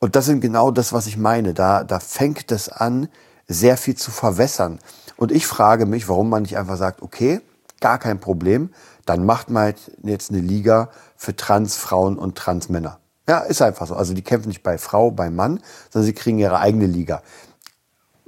und 0.00 0.16
das 0.16 0.26
sind 0.26 0.40
genau 0.40 0.70
das, 0.70 0.92
was 0.92 1.06
ich 1.06 1.16
meine. 1.16 1.54
Da, 1.54 1.84
da 1.84 2.00
fängt 2.00 2.50
es 2.52 2.68
an, 2.68 3.08
sehr 3.46 3.76
viel 3.76 3.96
zu 3.96 4.10
verwässern. 4.10 4.78
Und 5.16 5.32
ich 5.32 5.46
frage 5.46 5.86
mich, 5.86 6.08
warum 6.08 6.28
man 6.28 6.42
nicht 6.42 6.56
einfach 6.56 6.76
sagt, 6.76 7.02
okay, 7.02 7.40
gar 7.80 7.98
kein 7.98 8.20
Problem, 8.20 8.70
dann 9.04 9.24
macht 9.24 9.50
man 9.50 9.64
halt 9.64 9.92
jetzt 10.02 10.30
eine 10.30 10.40
Liga 10.40 10.90
für 11.16 11.34
Transfrauen 11.34 12.18
und 12.18 12.36
Transmänner. 12.36 12.98
Ja, 13.28 13.40
ist 13.40 13.60
einfach 13.60 13.86
so. 13.86 13.94
Also 13.94 14.14
die 14.14 14.22
kämpfen 14.22 14.48
nicht 14.48 14.62
bei 14.62 14.78
Frau, 14.78 15.10
bei 15.10 15.28
Mann, 15.30 15.60
sondern 15.90 16.06
sie 16.06 16.14
kriegen 16.14 16.38
ihre 16.38 16.60
eigene 16.60 16.86
Liga. 16.86 17.22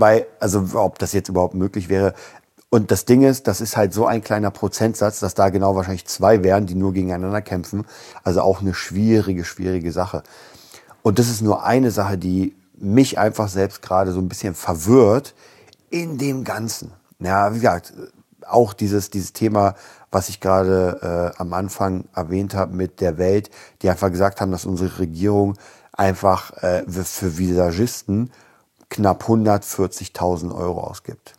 Weil, 0.00 0.26
also 0.40 0.66
ob 0.74 0.98
das 0.98 1.12
jetzt 1.12 1.28
überhaupt 1.28 1.54
möglich 1.54 1.90
wäre. 1.90 2.14
Und 2.70 2.90
das 2.90 3.04
Ding 3.04 3.22
ist, 3.22 3.46
das 3.46 3.60
ist 3.60 3.76
halt 3.76 3.92
so 3.92 4.06
ein 4.06 4.22
kleiner 4.22 4.50
Prozentsatz, 4.50 5.20
dass 5.20 5.34
da 5.34 5.50
genau 5.50 5.76
wahrscheinlich 5.76 6.06
zwei 6.06 6.42
wären, 6.42 6.66
die 6.66 6.74
nur 6.74 6.94
gegeneinander 6.94 7.42
kämpfen. 7.42 7.84
Also 8.24 8.40
auch 8.40 8.62
eine 8.62 8.72
schwierige, 8.72 9.44
schwierige 9.44 9.92
Sache. 9.92 10.22
Und 11.02 11.18
das 11.18 11.28
ist 11.28 11.42
nur 11.42 11.64
eine 11.64 11.90
Sache, 11.90 12.16
die 12.16 12.54
mich 12.78 13.18
einfach 13.18 13.48
selbst 13.48 13.82
gerade 13.82 14.12
so 14.12 14.20
ein 14.20 14.28
bisschen 14.28 14.54
verwirrt 14.54 15.34
in 15.90 16.16
dem 16.16 16.44
Ganzen. 16.44 16.92
Ja, 17.18 17.50
wie 17.52 17.56
gesagt, 17.56 17.92
auch 18.46 18.72
dieses, 18.72 19.10
dieses 19.10 19.34
Thema, 19.34 19.74
was 20.10 20.30
ich 20.30 20.40
gerade 20.40 21.34
äh, 21.36 21.40
am 21.40 21.52
Anfang 21.52 22.04
erwähnt 22.14 22.54
habe 22.54 22.74
mit 22.74 23.02
der 23.02 23.18
Welt, 23.18 23.50
die 23.82 23.90
einfach 23.90 24.10
gesagt 24.10 24.40
haben, 24.40 24.50
dass 24.50 24.64
unsere 24.64 24.98
Regierung 24.98 25.56
einfach 25.92 26.52
äh, 26.62 26.84
für 26.88 27.36
Visagisten 27.36 28.30
knapp 28.90 29.24
140.000 29.24 30.54
Euro 30.54 30.80
ausgibt. 30.80 31.34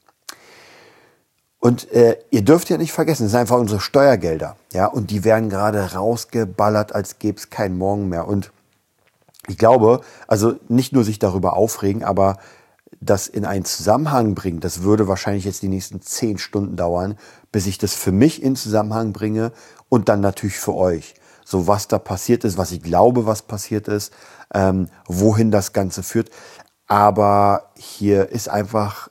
Und 1.59 1.91
äh, 1.91 2.17
ihr 2.31 2.41
dürft 2.41 2.69
ja 2.69 2.77
nicht 2.77 2.91
vergessen, 2.91 3.25
es 3.25 3.31
sind 3.31 3.39
einfach 3.39 3.59
unsere 3.59 3.79
Steuergelder, 3.79 4.55
ja, 4.73 4.87
und 4.87 5.11
die 5.11 5.23
werden 5.23 5.49
gerade 5.49 5.93
rausgeballert, 5.93 6.95
als 6.95 7.19
gäbe 7.19 7.37
es 7.37 7.51
keinen 7.51 7.77
Morgen 7.77 8.09
mehr. 8.09 8.27
Und 8.27 8.51
ich 9.47 9.59
glaube, 9.59 10.01
also 10.27 10.55
nicht 10.69 10.91
nur 10.91 11.03
sich 11.03 11.19
darüber 11.19 11.55
aufregen, 11.55 12.03
aber 12.03 12.37
das 12.99 13.27
in 13.27 13.45
einen 13.45 13.65
Zusammenhang 13.65 14.33
bringen, 14.33 14.59
das 14.59 14.81
würde 14.81 15.07
wahrscheinlich 15.07 15.45
jetzt 15.45 15.61
die 15.61 15.67
nächsten 15.67 16.01
zehn 16.01 16.39
Stunden 16.39 16.77
dauern, 16.77 17.15
bis 17.51 17.67
ich 17.67 17.77
das 17.77 17.93
für 17.93 18.11
mich 18.11 18.41
in 18.41 18.55
Zusammenhang 18.55 19.13
bringe 19.13 19.51
und 19.87 20.09
dann 20.09 20.19
natürlich 20.19 20.57
für 20.57 20.73
euch. 20.73 21.13
So 21.45 21.67
was 21.67 21.87
da 21.87 21.99
passiert 21.99 22.43
ist, 22.43 22.57
was 22.57 22.71
ich 22.71 22.81
glaube, 22.81 23.25
was 23.25 23.41
passiert 23.41 23.87
ist, 23.87 24.13
ähm, 24.53 24.87
wohin 25.07 25.51
das 25.51 25.73
Ganze 25.73 26.01
führt. 26.01 26.29
Aber 26.91 27.71
hier 27.77 28.31
ist 28.31 28.49
einfach, 28.49 29.07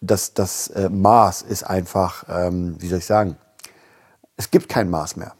das, 0.00 0.34
das 0.34 0.66
äh, 0.66 0.88
Maß 0.88 1.42
ist 1.42 1.62
einfach, 1.62 2.24
ähm, 2.28 2.74
wie 2.80 2.88
soll 2.88 2.98
ich 2.98 3.06
sagen, 3.06 3.36
es 4.36 4.50
gibt 4.50 4.68
kein 4.68 4.90
Maß 4.90 5.14
mehr. 5.14 5.34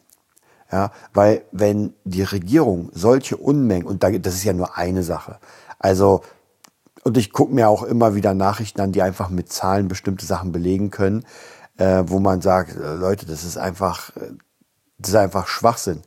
Ja, 0.70 0.92
weil 1.12 1.42
wenn 1.50 1.94
die 2.04 2.22
Regierung 2.22 2.90
solche 2.92 3.36
Unmengen, 3.36 3.88
und 3.88 4.04
das 4.04 4.34
ist 4.34 4.44
ja 4.44 4.52
nur 4.52 4.78
eine 4.78 5.02
Sache, 5.02 5.40
also, 5.80 6.22
und 7.02 7.16
ich 7.16 7.32
gucke 7.32 7.52
mir 7.52 7.68
auch 7.68 7.82
immer 7.82 8.14
wieder 8.14 8.34
Nachrichten 8.34 8.80
an, 8.80 8.92
die 8.92 9.02
einfach 9.02 9.28
mit 9.28 9.52
Zahlen 9.52 9.88
bestimmte 9.88 10.26
Sachen 10.26 10.52
belegen 10.52 10.92
können, 10.92 11.24
äh, 11.76 12.04
wo 12.06 12.20
man 12.20 12.40
sagt, 12.40 12.76
äh, 12.76 12.94
Leute, 12.94 13.26
das 13.26 13.42
ist 13.42 13.58
einfach, 13.58 14.14
äh, 14.14 14.30
das 14.96 15.10
ist 15.10 15.16
einfach 15.16 15.48
Schwachsinn. 15.48 16.02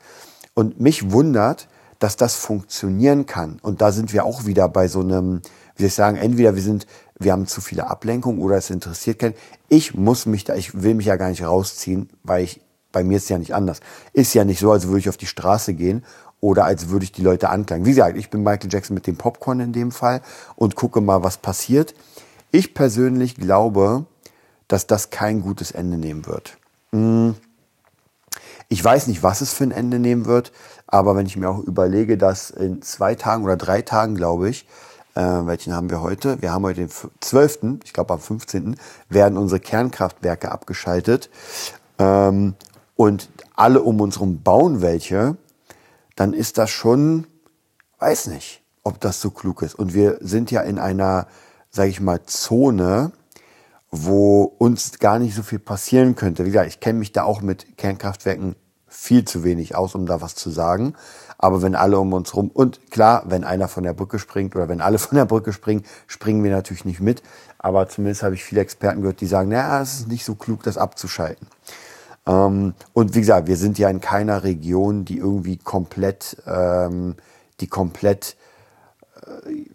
Und 0.53 0.79
mich 0.79 1.11
wundert, 1.11 1.67
dass 1.99 2.15
das 2.15 2.35
funktionieren 2.35 3.25
kann. 3.25 3.59
Und 3.61 3.81
da 3.81 3.91
sind 3.91 4.13
wir 4.13 4.23
auch 4.23 4.45
wieder 4.45 4.69
bei 4.69 4.87
so 4.87 5.01
einem, 5.01 5.41
wie 5.75 5.83
soll 5.83 5.89
sagen, 5.89 6.17
entweder 6.17 6.55
wir 6.55 6.61
sind, 6.61 6.87
wir 7.19 7.31
haben 7.31 7.47
zu 7.47 7.61
viele 7.61 7.87
Ablenkungen 7.87 8.41
oder 8.41 8.57
es 8.57 8.69
interessiert 8.69 9.19
keinen. 9.19 9.35
Ich 9.69 9.93
muss 9.93 10.25
mich 10.25 10.43
da, 10.43 10.55
ich 10.55 10.81
will 10.81 10.93
mich 10.95 11.07
ja 11.07 11.15
gar 11.15 11.29
nicht 11.29 11.43
rausziehen, 11.43 12.09
weil 12.23 12.43
ich, 12.43 12.61
bei 12.91 13.03
mir 13.03 13.17
ist 13.17 13.23
es 13.23 13.29
ja 13.29 13.37
nicht 13.37 13.55
anders. 13.55 13.79
Ist 14.13 14.33
ja 14.33 14.45
nicht 14.45 14.59
so, 14.59 14.71
als 14.71 14.87
würde 14.87 14.99
ich 14.99 15.09
auf 15.09 15.17
die 15.17 15.25
Straße 15.25 15.73
gehen 15.73 16.03
oder 16.39 16.65
als 16.65 16.89
würde 16.89 17.05
ich 17.05 17.11
die 17.11 17.21
Leute 17.21 17.49
anklagen. 17.49 17.85
Wie 17.85 17.91
gesagt, 17.91 18.17
ich 18.17 18.29
bin 18.29 18.43
Michael 18.43 18.71
Jackson 18.71 18.93
mit 18.93 19.07
dem 19.07 19.15
Popcorn 19.15 19.61
in 19.61 19.73
dem 19.73 19.91
Fall 19.91 20.21
und 20.55 20.75
gucke 20.75 21.01
mal, 21.01 21.23
was 21.23 21.37
passiert. 21.37 21.95
Ich 22.51 22.73
persönlich 22.73 23.35
glaube, 23.35 24.05
dass 24.67 24.85
das 24.85 25.09
kein 25.09 25.41
gutes 25.41 25.71
Ende 25.71 25.97
nehmen 25.97 26.25
wird. 26.25 26.57
Hm. 26.91 27.35
Ich 28.69 28.83
weiß 28.83 29.07
nicht, 29.07 29.23
was 29.23 29.41
es 29.41 29.53
für 29.53 29.63
ein 29.63 29.71
Ende 29.71 29.99
nehmen 29.99 30.25
wird, 30.25 30.51
aber 30.87 31.15
wenn 31.15 31.25
ich 31.25 31.37
mir 31.37 31.49
auch 31.49 31.59
überlege, 31.59 32.17
dass 32.17 32.49
in 32.49 32.81
zwei 32.81 33.15
Tagen 33.15 33.43
oder 33.43 33.57
drei 33.57 33.81
Tagen, 33.81 34.15
glaube 34.15 34.49
ich, 34.49 34.67
äh, 35.15 35.21
welchen 35.21 35.73
haben 35.73 35.89
wir 35.89 36.01
heute? 36.01 36.41
Wir 36.41 36.51
haben 36.51 36.63
heute 36.63 36.81
den 36.81 36.89
12., 36.89 37.79
ich 37.83 37.93
glaube 37.93 38.13
am 38.13 38.19
15. 38.19 38.77
werden 39.09 39.37
unsere 39.37 39.59
Kernkraftwerke 39.59 40.51
abgeschaltet 40.51 41.29
ähm, 41.99 42.55
und 42.95 43.29
alle 43.55 43.81
um 43.81 44.01
uns 44.01 44.15
herum 44.15 44.41
bauen 44.41 44.81
welche, 44.81 45.37
dann 46.15 46.33
ist 46.33 46.57
das 46.57 46.69
schon, 46.69 47.27
weiß 47.99 48.27
nicht, 48.27 48.63
ob 48.83 48.99
das 48.99 49.21
so 49.21 49.31
klug 49.31 49.61
ist. 49.61 49.75
Und 49.75 49.93
wir 49.93 50.17
sind 50.21 50.51
ja 50.51 50.61
in 50.61 50.79
einer, 50.79 51.27
sage 51.69 51.89
ich 51.89 52.01
mal, 52.01 52.23
Zone, 52.23 53.11
wo 53.91 54.43
uns 54.43 54.99
gar 54.99 55.19
nicht 55.19 55.35
so 55.35 55.43
viel 55.43 55.59
passieren 55.59 56.15
könnte. 56.15 56.45
Wie 56.45 56.49
gesagt, 56.49 56.67
ich 56.67 56.79
kenne 56.79 56.99
mich 56.99 57.11
da 57.11 57.23
auch 57.23 57.41
mit 57.41 57.77
Kernkraftwerken 57.77 58.55
viel 58.93 59.25
zu 59.25 59.43
wenig 59.43 59.75
aus, 59.75 59.95
um 59.95 60.05
da 60.05 60.21
was 60.21 60.35
zu 60.35 60.49
sagen. 60.49 60.93
Aber 61.37 61.61
wenn 61.61 61.75
alle 61.75 61.99
um 61.99 62.13
uns 62.13 62.35
rum, 62.35 62.49
und 62.53 62.91
klar, 62.91 63.23
wenn 63.25 63.43
einer 63.43 63.67
von 63.67 63.83
der 63.83 63.93
Brücke 63.93 64.19
springt 64.19 64.55
oder 64.55 64.69
wenn 64.69 64.81
alle 64.81 64.97
von 64.99 65.17
der 65.17 65.25
Brücke 65.25 65.51
springen, 65.51 65.83
springen 66.07 66.43
wir 66.43 66.51
natürlich 66.51 66.85
nicht 66.85 67.01
mit. 67.01 67.23
Aber 67.57 67.89
zumindest 67.89 68.23
habe 68.23 68.35
ich 68.35 68.43
viele 68.43 68.61
Experten 68.61 69.01
gehört, 69.01 69.19
die 69.19 69.25
sagen, 69.25 69.49
naja, 69.49 69.81
es 69.81 70.01
ist 70.01 70.07
nicht 70.07 70.25
so 70.25 70.35
klug, 70.35 70.63
das 70.63 70.77
abzuschalten. 70.77 71.47
Ähm, 72.27 72.75
und 72.93 73.15
wie 73.15 73.19
gesagt, 73.19 73.47
wir 73.47 73.57
sind 73.57 73.77
ja 73.79 73.89
in 73.89 73.99
keiner 73.99 74.43
Region, 74.43 75.05
die 75.05 75.17
irgendwie 75.17 75.57
komplett, 75.57 76.37
ähm, 76.45 77.15
die 77.59 77.67
komplett, 77.67 78.37
äh, 79.25 79.65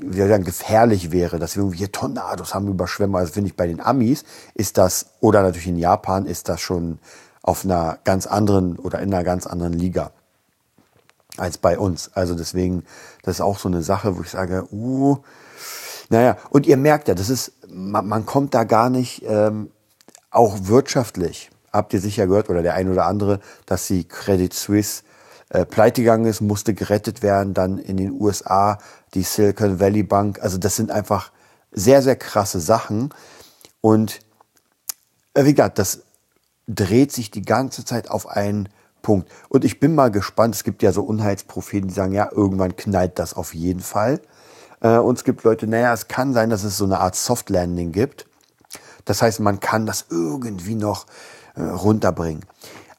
wie 0.00 0.28
sagen, 0.28 0.44
gefährlich 0.44 1.10
wäre, 1.10 1.38
dass 1.38 1.56
wir 1.56 1.62
irgendwie 1.62 1.78
hier 1.78 1.92
Tornados 1.92 2.54
haben, 2.54 2.68
Überschwemmungen. 2.68 3.20
Also 3.20 3.32
finde 3.32 3.48
ich 3.48 3.56
bei 3.56 3.66
den 3.66 3.80
Amis 3.80 4.24
ist 4.54 4.78
das, 4.78 5.06
oder 5.20 5.42
natürlich 5.42 5.66
in 5.68 5.78
Japan 5.78 6.26
ist 6.26 6.48
das 6.48 6.60
schon 6.60 7.00
auf 7.48 7.64
einer 7.64 7.98
ganz 8.04 8.26
anderen 8.26 8.78
oder 8.78 9.00
in 9.00 9.12
einer 9.12 9.24
ganz 9.24 9.46
anderen 9.46 9.72
Liga 9.72 10.10
als 11.38 11.56
bei 11.56 11.78
uns. 11.78 12.10
Also 12.12 12.34
deswegen, 12.34 12.84
das 13.22 13.36
ist 13.36 13.40
auch 13.40 13.58
so 13.58 13.68
eine 13.68 13.82
Sache, 13.82 14.18
wo 14.18 14.20
ich 14.20 14.28
sage, 14.28 14.68
uh, 14.70 15.16
naja, 16.10 16.36
und 16.50 16.66
ihr 16.66 16.76
merkt 16.76 17.08
ja, 17.08 17.14
das 17.14 17.30
ist, 17.30 17.52
man, 17.66 18.06
man 18.06 18.26
kommt 18.26 18.52
da 18.52 18.64
gar 18.64 18.90
nicht, 18.90 19.22
ähm, 19.26 19.70
auch 20.30 20.58
wirtschaftlich, 20.64 21.50
habt 21.72 21.94
ihr 21.94 22.02
sicher 22.02 22.26
gehört, 22.26 22.50
oder 22.50 22.60
der 22.60 22.74
ein 22.74 22.90
oder 22.90 23.06
andere, 23.06 23.40
dass 23.64 23.86
die 23.86 24.06
Credit 24.06 24.52
Suisse 24.52 25.02
äh, 25.48 25.64
pleite 25.64 26.02
gegangen 26.02 26.26
ist, 26.26 26.42
musste 26.42 26.74
gerettet 26.74 27.22
werden, 27.22 27.54
dann 27.54 27.78
in 27.78 27.96
den 27.96 28.12
USA 28.12 28.76
die 29.14 29.22
Silicon 29.22 29.80
Valley 29.80 30.02
Bank. 30.02 30.42
Also 30.42 30.58
das 30.58 30.76
sind 30.76 30.90
einfach 30.90 31.32
sehr, 31.72 32.02
sehr 32.02 32.16
krasse 32.16 32.60
Sachen. 32.60 33.08
Und 33.80 34.20
äh, 35.32 35.46
wie 35.46 35.54
gesagt, 35.54 35.78
das 35.78 36.02
dreht 36.68 37.10
sich 37.12 37.30
die 37.30 37.42
ganze 37.42 37.84
Zeit 37.84 38.10
auf 38.10 38.28
einen 38.28 38.68
Punkt. 39.02 39.28
Und 39.48 39.64
ich 39.64 39.80
bin 39.80 39.94
mal 39.94 40.10
gespannt, 40.10 40.54
es 40.54 40.64
gibt 40.64 40.82
ja 40.82 40.92
so 40.92 41.02
Unheilspropheten, 41.02 41.88
die 41.88 41.94
sagen, 41.94 42.12
ja, 42.12 42.28
irgendwann 42.30 42.76
knallt 42.76 43.18
das 43.18 43.34
auf 43.34 43.54
jeden 43.54 43.80
Fall. 43.80 44.20
Äh, 44.80 44.98
und 44.98 45.18
es 45.18 45.24
gibt 45.24 45.44
Leute, 45.44 45.66
naja, 45.66 45.92
es 45.92 46.08
kann 46.08 46.34
sein, 46.34 46.50
dass 46.50 46.62
es 46.62 46.76
so 46.76 46.84
eine 46.84 47.00
Art 47.00 47.16
Soft 47.16 47.50
Landing 47.50 47.92
gibt. 47.92 48.26
Das 49.04 49.22
heißt, 49.22 49.40
man 49.40 49.60
kann 49.60 49.86
das 49.86 50.06
irgendwie 50.10 50.74
noch 50.74 51.06
äh, 51.54 51.62
runterbringen. 51.62 52.44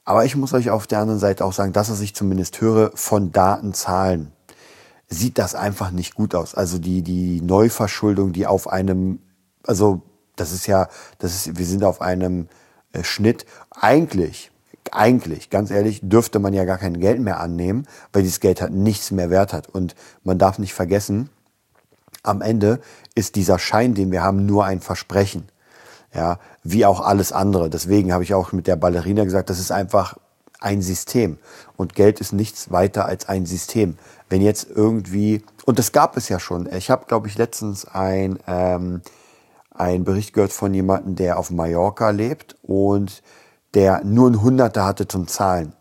Aber 0.03 0.25
ich 0.25 0.35
muss 0.35 0.53
euch 0.53 0.71
auf 0.71 0.87
der 0.87 0.99
anderen 0.99 1.19
Seite 1.19 1.45
auch 1.45 1.53
sagen, 1.53 1.71
dass 1.71 1.91
was 1.91 2.01
ich 2.01 2.15
zumindest 2.15 2.59
höre 2.61 2.91
von 2.95 3.31
Datenzahlen, 3.31 4.31
sieht 5.07 5.37
das 5.37 5.53
einfach 5.53 5.91
nicht 5.91 6.15
gut 6.15 6.33
aus. 6.33 6.55
Also 6.55 6.79
die, 6.79 7.03
die 7.03 7.41
Neuverschuldung, 7.41 8.33
die 8.33 8.47
auf 8.47 8.67
einem, 8.67 9.19
also 9.67 10.01
das 10.35 10.51
ist 10.51 10.65
ja, 10.65 10.87
das 11.19 11.35
ist, 11.35 11.57
wir 11.57 11.65
sind 11.65 11.83
auf 11.83 12.01
einem 12.01 12.47
Schnitt. 13.01 13.45
Eigentlich, 13.71 14.51
eigentlich, 14.91 15.49
ganz 15.49 15.71
ehrlich, 15.71 16.01
dürfte 16.03 16.39
man 16.39 16.53
ja 16.53 16.65
gar 16.65 16.77
kein 16.77 16.99
Geld 16.99 17.19
mehr 17.19 17.39
annehmen, 17.39 17.87
weil 18.13 18.23
dieses 18.23 18.39
Geld 18.39 18.61
halt 18.61 18.73
nichts 18.73 19.11
mehr 19.11 19.29
wert 19.29 19.53
hat. 19.53 19.67
Und 19.67 19.95
man 20.23 20.37
darf 20.37 20.59
nicht 20.59 20.73
vergessen, 20.73 21.29
am 22.23 22.41
Ende 22.41 22.79
ist 23.15 23.35
dieser 23.35 23.59
Schein, 23.59 23.93
den 23.93 24.11
wir 24.11 24.23
haben, 24.23 24.45
nur 24.45 24.65
ein 24.65 24.81
Versprechen 24.81 25.47
ja, 26.13 26.39
wie 26.63 26.85
auch 26.85 27.01
alles 27.01 27.31
andere. 27.31 27.69
Deswegen 27.69 28.13
habe 28.13 28.23
ich 28.23 28.33
auch 28.33 28.51
mit 28.51 28.67
der 28.67 28.75
Ballerina 28.75 29.23
gesagt, 29.23 29.49
das 29.49 29.59
ist 29.59 29.71
einfach 29.71 30.17
ein 30.59 30.81
System 30.81 31.37
und 31.77 31.95
Geld 31.95 32.19
ist 32.19 32.33
nichts 32.33 32.71
weiter 32.71 33.05
als 33.05 33.29
ein 33.29 33.45
System. 33.45 33.97
Wenn 34.29 34.41
jetzt 34.41 34.67
irgendwie, 34.69 35.43
und 35.65 35.79
das 35.79 35.91
gab 35.91 36.17
es 36.17 36.27
ja 36.29 36.39
schon, 36.39 36.71
ich 36.71 36.89
habe, 36.89 37.05
glaube 37.05 37.27
ich, 37.27 37.37
letztens 37.37 37.85
ein, 37.85 38.39
ähm, 38.47 39.01
ein 39.79 40.03
Bericht 40.03 40.33
gehört 40.33 40.51
von 40.51 40.73
jemandem, 40.73 41.15
der 41.15 41.39
auf 41.39 41.51
Mallorca 41.51 42.09
lebt 42.09 42.55
und 42.61 43.23
der 43.73 44.03
nur 44.03 44.29
ein 44.29 44.41
Hunderter 44.41 44.85
hatte 44.85 45.07
zum 45.07 45.27
Zahlen. 45.27 45.73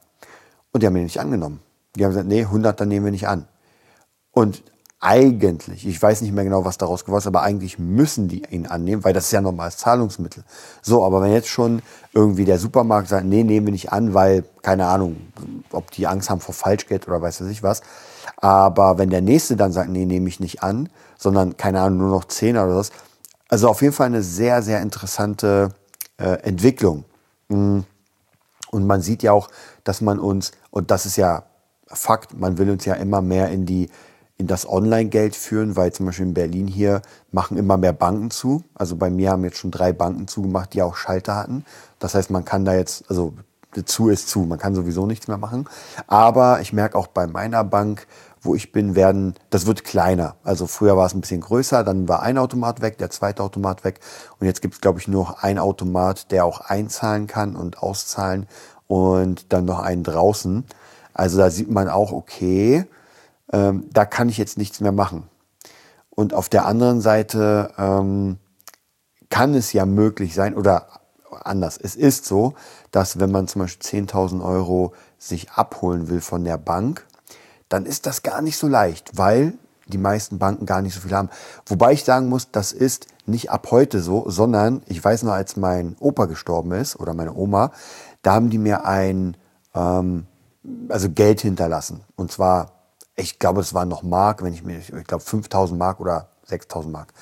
Und 0.73 0.83
die 0.83 0.87
haben 0.87 0.97
ihn 0.97 1.05
nicht 1.05 1.21
angenommen. 1.21 1.61
Die 1.97 2.05
haben 2.05 2.11
gesagt, 2.11 2.29
nee, 2.29 2.45
Hunderter 2.45 2.87
nehmen 2.87 3.07
wir 3.07 3.13
nicht 3.13 3.29
an. 3.29 3.49
Und 4.31 4.63
eigentlich, 5.01 5.87
ich 5.87 6.01
weiß 6.01 6.23
nicht 6.23 6.33
mehr 6.33 6.45
genau, 6.45 6.65
was 6.65 6.77
daraus 6.77 7.05
geworden 7.05 7.21
ist, 7.21 7.27
aber 7.29 7.43
eigentlich 7.43 7.79
müssen 7.79 8.29
die 8.29 8.43
ihn 8.51 8.67
annehmen, 8.67 9.05
weil 9.05 9.13
das 9.13 9.27
ist 9.27 9.33
ja 9.33 9.41
normales 9.41 9.77
Zahlungsmittel. 9.77 10.45
So, 10.83 11.05
aber 11.05 11.23
wenn 11.23 11.33
jetzt 11.33 11.49
schon 11.49 11.83
irgendwie 12.13 12.45
der 12.45 12.59
Supermarkt 12.59 13.09
sagt, 13.09 13.25
nee, 13.25 13.45
nehmen 13.45 13.67
wir 13.67 13.73
nicht 13.73 13.93
an, 13.93 14.15
weil, 14.15 14.45
keine 14.63 14.87
Ahnung, 14.87 15.17
ob 15.71 15.91
die 15.93 16.07
Angst 16.07 16.31
haben 16.31 16.41
vor 16.41 16.55
Falschgeld 16.55 17.07
oder 17.07 17.23
weiß 17.23 17.41
was 17.41 17.49
ich 17.49 17.63
was. 17.63 17.83
Aber 18.37 18.99
wenn 18.99 19.11
der 19.11 19.23
nächste 19.23 19.57
dann 19.57 19.73
sagt, 19.73 19.89
nee, 19.89 20.05
nehme 20.05 20.29
ich 20.29 20.41
nicht 20.41 20.63
an, 20.63 20.89
sondern, 21.17 21.57
keine 21.57 21.81
Ahnung, 21.81 21.99
nur 21.99 22.11
noch 22.11 22.25
zehn 22.25 22.57
oder 22.57 22.77
was. 22.77 22.91
Also 23.49 23.69
auf 23.69 23.83
jeden 23.83 23.95
Fall 23.95 24.07
eine 24.07 24.23
sehr, 24.23 24.63
sehr 24.63 24.81
interessante 24.83 25.71
äh, 26.19 26.43
Entwicklung. 26.43 27.05
Mm. 27.49 27.81
Und 28.71 28.87
man 28.87 29.01
sieht 29.01 29.23
ja 29.23 29.33
auch, 29.33 29.49
dass 29.83 30.03
man 30.03 30.19
uns, 30.19 30.53
und 30.71 30.91
das 30.91 31.07
ist 31.07 31.17
ja 31.17 31.45
Fakt, 31.87 32.39
man 32.39 32.59
will 32.59 32.69
uns 32.69 32.85
ja 32.85 32.95
immer 32.95 33.23
mehr 33.23 33.49
in 33.49 33.65
die 33.65 33.89
in 34.39 34.47
das 34.47 34.69
Online-Geld 34.69 35.35
führen, 35.35 35.75
weil 35.75 35.93
zum 35.93 36.07
Beispiel 36.07 36.27
in 36.27 36.35
Berlin 36.35 36.69
hier 36.69 37.03
machen 37.33 37.57
immer 37.57 37.77
mehr 37.77 37.93
Banken 37.93 38.31
zu. 38.31 38.63
Also 38.73 38.95
bei 38.95 39.11
mir 39.11 39.33
haben 39.33 39.43
jetzt 39.43 39.59
schon 39.59 39.73
drei 39.73 39.93
Banken 39.93 40.29
zugemacht, 40.29 40.73
die 40.75 40.83
auch 40.83 40.95
Schalter 40.95 41.35
hatten. 41.35 41.65
Das 41.99 42.15
heißt, 42.15 42.31
man 42.31 42.45
kann 42.45 42.65
da 42.65 42.73
jetzt, 42.75 43.05
also 43.09 43.35
zu 43.85 44.09
ist 44.09 44.29
zu, 44.29 44.41
man 44.41 44.59
kann 44.59 44.77
sowieso 44.77 45.07
nichts 45.07 45.27
mehr 45.27 45.39
machen. 45.39 45.69
Aber 46.07 46.61
ich 46.61 46.73
merke 46.73 46.97
auch 46.97 47.09
bei 47.09 47.27
meiner 47.27 47.65
Bank, 47.65 48.07
wo 48.41 48.55
ich 48.55 48.73
bin, 48.73 48.95
werden, 48.95 49.35
das 49.51 49.67
wird 49.67 49.85
kleiner. 49.85 50.37
Also 50.45 50.67
früher 50.67 50.97
war 50.97 51.07
es 51.07 51.15
ein 51.15 51.21
bisschen 51.21 51.41
größer, 51.41 51.85
dann 51.85 52.09
war 52.09 52.23
ein 52.23 52.39
Automat 52.39 52.81
weg, 52.81 52.99
der 52.99 53.11
zweite 53.11 53.43
Automat 53.43 53.85
weg. 53.85 54.01
Und 54.39 54.47
jetzt 54.47 54.63
gibt 54.63 54.75
es, 54.75 54.81
glaube 54.81 54.99
ich, 55.01 55.09
nur 55.09 55.25
noch 55.25 55.43
einen 55.43 55.59
Automat, 55.59 56.31
der 56.31 56.45
auch 56.45 56.61
einzahlen 56.61 57.27
kann 57.27 57.57
und 57.57 57.83
auszahlen 57.83 58.47
und 58.87 59.53
dann 59.53 59.65
noch 59.65 59.81
einen 59.81 60.03
draußen. 60.03 60.65
Also 61.15 61.39
da 61.39 61.51
sieht 61.51 61.71
man 61.71 61.89
auch, 61.89 62.13
okay, 62.13 62.85
ähm, 63.53 63.89
da 63.93 64.05
kann 64.05 64.29
ich 64.29 64.39
jetzt 64.39 64.59
nichts 64.59 64.81
mehr 64.81 64.93
machen. 64.93 65.25
Und 66.11 66.35
auf 66.35 66.49
der 66.49 66.67
anderen 66.67 67.01
Seite 67.01 67.73
ähm, 67.79 68.39
kann 69.31 69.55
es 69.55 69.73
ja 69.73 69.87
möglich 69.87 70.35
sein, 70.35 70.55
oder 70.55 70.89
anders, 71.45 71.79
es 71.79 71.95
ist 71.97 72.25
so, 72.25 72.55
dass 72.91 73.21
wenn 73.21 73.31
man 73.31 73.49
zum 73.49 73.63
Beispiel 73.63 74.05
10.000 74.05 74.45
Euro 74.45 74.95
sich 75.19 75.51
abholen 75.53 76.09
will 76.09 76.21
von 76.21 76.45
der 76.45 76.59
Bank, 76.59 77.07
dann 77.69 77.87
ist 77.87 78.07
das 78.07 78.23
gar 78.23 78.43
nicht 78.43 78.57
so 78.57 78.69
leicht, 78.69 79.17
weil 79.17 79.55
die 79.87 79.99
meisten 79.99 80.39
Banken 80.39 80.67
gar 80.67 80.83
nicht 80.83 80.95
so 80.95 81.01
viel 81.01 81.15
haben. 81.15 81.31
Wobei 81.67 81.93
ich 81.93 82.05
sagen 82.05 82.29
muss, 82.29 82.51
das 82.51 82.73
ist 82.73 83.07
nicht 83.27 83.51
ab 83.51 83.69
heute 83.71 84.01
so, 84.01 84.29
sondern 84.29 84.83
ich 84.87 85.03
weiß 85.03 85.23
noch, 85.23 85.33
als 85.33 85.57
mein 85.57 85.97
Opa 86.01 86.27
gestorben 86.27 86.73
ist 86.73 86.99
oder 87.01 87.15
meine 87.15 87.35
Oma, 87.35 87.73
da 88.23 88.35
haben 88.35 88.51
die 88.51 88.59
mir 88.59 88.85
ein 88.85 89.37
ähm, 89.75 90.27
also 90.89 91.09
Geld 91.11 91.41
hinterlassen. 91.41 92.05
Und 92.17 92.33
zwar 92.33 92.79
ich 93.19 93.39
glaube, 93.39 93.61
es 93.61 93.75
waren 93.75 93.89
noch 93.89 94.03
Mark, 94.03 94.43
wenn 94.43 94.55
ich 94.55 94.63
mir, 94.63 94.79
ich 94.79 95.05
glaube 95.07 95.23
5000 95.25 95.79
Mark 95.79 96.01
oder 96.01 96.29
6000 96.47 96.93
Mark. 96.93 97.13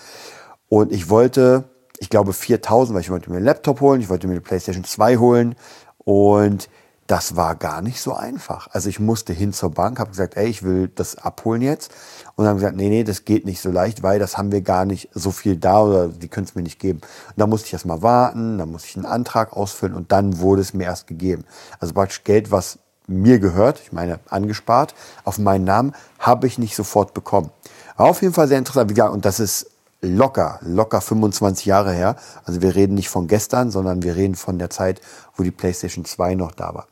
Und 0.69 0.93
ich 0.93 1.09
wollte, 1.09 1.65
ich 1.99 2.11
glaube 2.11 2.33
4000, 2.33 2.95
weil 2.95 3.01
ich 3.01 3.11
wollte 3.11 3.31
mir 3.31 3.37
einen 3.37 3.47
Laptop 3.47 3.81
holen, 3.81 4.01
ich 4.01 4.09
wollte 4.09 4.27
mir 4.27 4.35
eine 4.35 4.43
PlayStation 4.43 4.85
2 4.85 5.17
holen 5.17 5.57
und 5.99 6.69
das 7.07 7.37
war 7.37 7.55
gar 7.55 7.83
nicht 7.83 8.01
so 8.01 8.15
einfach. 8.15 8.69
Also 8.73 8.89
ich 8.89 8.99
musste 9.01 9.33
hin 9.33 9.53
zur 9.53 9.71
Bank, 9.71 9.99
habe 9.99 10.11
gesagt, 10.11 10.37
ey, 10.37 10.49
ich 10.49 10.63
will 10.63 10.89
das 10.89 11.17
abholen 11.17 11.63
jetzt. 11.63 11.93
Und 12.35 12.45
dann 12.45 12.51
haben 12.51 12.57
gesagt, 12.59 12.77
nee, 12.77 12.89
nee, 12.89 13.05
das 13.05 13.25
geht 13.25 13.45
nicht 13.45 13.61
so 13.61 13.71
leicht, 13.71 14.03
weil 14.03 14.19
das 14.19 14.37
haben 14.37 14.53
wir 14.53 14.61
gar 14.61 14.85
nicht 14.85 15.09
so 15.15 15.31
viel 15.31 15.57
da 15.57 15.83
oder 15.83 16.09
die 16.09 16.29
können 16.29 16.47
es 16.47 16.55
mir 16.55 16.63
nicht 16.63 16.79
geben. 16.79 17.01
Und 17.01 17.39
da 17.39 17.47
musste 17.47 17.67
ich 17.67 17.73
erst 17.73 17.87
mal 17.87 18.03
warten, 18.03 18.59
dann 18.59 18.71
musste 18.71 18.89
ich 18.89 18.97
einen 18.97 19.07
Antrag 19.07 19.53
ausfüllen 19.53 19.95
und 19.95 20.13
dann 20.13 20.39
wurde 20.41 20.63
es 20.63 20.75
mir 20.75 20.85
erst 20.85 21.07
gegeben. 21.07 21.45
Also 21.81 21.95
praktisch 21.95 22.25
Geld, 22.25 22.51
was 22.51 22.79
mir 23.07 23.39
gehört, 23.39 23.81
ich 23.81 23.93
meine 23.93 24.19
angespart, 24.29 24.95
auf 25.25 25.39
meinen 25.39 25.65
Namen, 25.65 25.95
habe 26.19 26.47
ich 26.47 26.59
nicht 26.59 26.75
sofort 26.75 27.15
bekommen. 27.15 27.51
Aber 27.97 28.11
auf 28.11 28.23
jeden 28.23 28.35
Fall 28.35 28.49
sehr 28.49 28.59
interessant. 28.59 28.91
Und 29.13 29.25
das 29.25 29.41
ist 29.41 29.71
locker, 30.07 30.59
locker 30.63 31.01
25 31.01 31.67
Jahre 31.67 31.93
her. 31.93 32.17
Also 32.45 32.63
wir 32.63 32.75
reden 32.75 32.95
nicht 32.95 33.09
von 33.09 33.27
gestern, 33.27 33.71
sondern 33.71 34.03
wir 34.03 34.17
reden 34.17 34.35
von 34.35 34.59
der 34.59 34.71
Zeit, 34.71 35.01
wo 35.35 35.43
die 35.43 35.51
PlayStation 35.51 36.05
2 36.05 36.35
noch 36.35 36.53
da 36.53 36.75
war. 36.75 36.87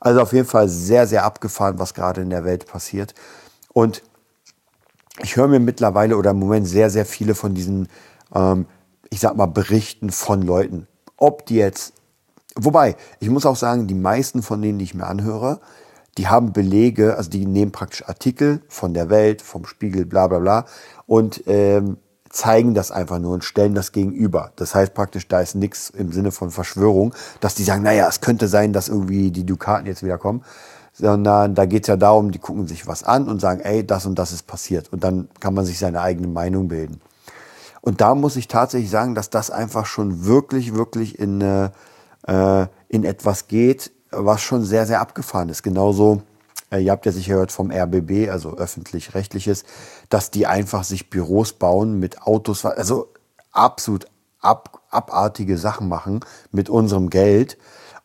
Also 0.00 0.20
auf 0.20 0.32
jeden 0.32 0.46
Fall 0.46 0.68
sehr, 0.68 1.06
sehr 1.06 1.24
abgefahren, 1.24 1.78
was 1.78 1.94
gerade 1.94 2.20
in 2.20 2.30
der 2.30 2.44
Welt 2.44 2.66
passiert. 2.66 3.14
Und 3.72 4.02
ich 5.22 5.36
höre 5.36 5.48
mir 5.48 5.60
mittlerweile 5.60 6.16
oder 6.16 6.30
im 6.30 6.38
Moment 6.38 6.68
sehr, 6.68 6.90
sehr 6.90 7.06
viele 7.06 7.34
von 7.34 7.54
diesen, 7.54 7.88
ähm, 8.34 8.66
ich 9.10 9.20
sag 9.20 9.36
mal, 9.36 9.46
Berichten 9.46 10.10
von 10.10 10.42
Leuten. 10.42 10.86
Ob 11.16 11.46
die 11.46 11.56
jetzt 11.56 11.94
Wobei, 12.58 12.96
ich 13.20 13.28
muss 13.28 13.44
auch 13.44 13.54
sagen, 13.54 13.86
die 13.86 13.94
meisten 13.94 14.42
von 14.42 14.62
denen, 14.62 14.78
die 14.78 14.86
ich 14.86 14.94
mir 14.94 15.06
anhöre, 15.06 15.60
die 16.16 16.28
haben 16.28 16.54
Belege, 16.54 17.16
also 17.16 17.28
die 17.28 17.44
nehmen 17.44 17.70
praktisch 17.70 18.08
Artikel 18.08 18.62
von 18.68 18.94
der 18.94 19.10
Welt, 19.10 19.42
vom 19.42 19.66
Spiegel, 19.66 20.06
bla 20.06 20.26
bla 20.26 20.38
bla 20.38 20.64
und 21.06 21.42
ähm, 21.46 21.98
zeigen 22.36 22.74
das 22.74 22.90
einfach 22.90 23.18
nur 23.18 23.34
und 23.34 23.44
stellen 23.44 23.74
das 23.74 23.92
gegenüber. 23.92 24.52
Das 24.56 24.74
heißt 24.74 24.94
praktisch, 24.94 25.26
da 25.28 25.40
ist 25.40 25.54
nichts 25.54 25.90
im 25.90 26.12
Sinne 26.12 26.32
von 26.32 26.50
Verschwörung, 26.50 27.14
dass 27.40 27.54
die 27.54 27.64
sagen, 27.64 27.82
naja, 27.82 28.06
es 28.08 28.20
könnte 28.20 28.48
sein, 28.48 28.72
dass 28.72 28.88
irgendwie 28.88 29.30
die 29.30 29.46
Dukaten 29.46 29.86
jetzt 29.86 30.02
wieder 30.02 30.18
kommen, 30.18 30.44
sondern 30.92 31.54
da 31.54 31.66
geht's 31.66 31.88
ja 31.88 31.96
darum, 31.96 32.30
die 32.30 32.38
gucken 32.38 32.66
sich 32.66 32.86
was 32.86 33.04
an 33.04 33.28
und 33.28 33.40
sagen, 33.40 33.60
ey, 33.60 33.86
das 33.86 34.06
und 34.06 34.18
das 34.18 34.32
ist 34.32 34.46
passiert. 34.46 34.92
Und 34.92 35.04
dann 35.04 35.28
kann 35.40 35.54
man 35.54 35.64
sich 35.64 35.78
seine 35.78 36.00
eigene 36.00 36.28
Meinung 36.28 36.68
bilden. 36.68 37.00
Und 37.80 38.00
da 38.00 38.14
muss 38.14 38.36
ich 38.36 38.48
tatsächlich 38.48 38.90
sagen, 38.90 39.14
dass 39.14 39.30
das 39.30 39.50
einfach 39.50 39.86
schon 39.86 40.24
wirklich, 40.24 40.74
wirklich 40.74 41.18
in 41.18 41.42
eine 41.42 41.72
äh, 42.26 42.66
in 42.88 43.04
etwas 43.04 43.48
geht, 43.48 43.92
was 44.10 44.42
schon 44.42 44.64
sehr, 44.64 44.86
sehr 44.86 45.00
abgefahren 45.00 45.48
ist. 45.48 45.62
Genauso, 45.62 46.22
äh, 46.70 46.80
ihr 46.80 46.92
habt 46.92 47.06
ja 47.06 47.12
sicher 47.12 47.34
gehört 47.34 47.52
vom 47.52 47.70
RBB, 47.70 48.30
also 48.30 48.56
öffentlich-rechtliches, 48.56 49.64
dass 50.08 50.30
die 50.30 50.46
einfach 50.46 50.84
sich 50.84 51.10
Büros 51.10 51.52
bauen 51.52 51.98
mit 51.98 52.22
Autos, 52.22 52.64
also 52.64 53.12
absolut 53.52 54.06
ab, 54.40 54.82
abartige 54.90 55.58
Sachen 55.58 55.88
machen 55.88 56.20
mit 56.52 56.68
unserem 56.68 57.10
Geld 57.10 57.58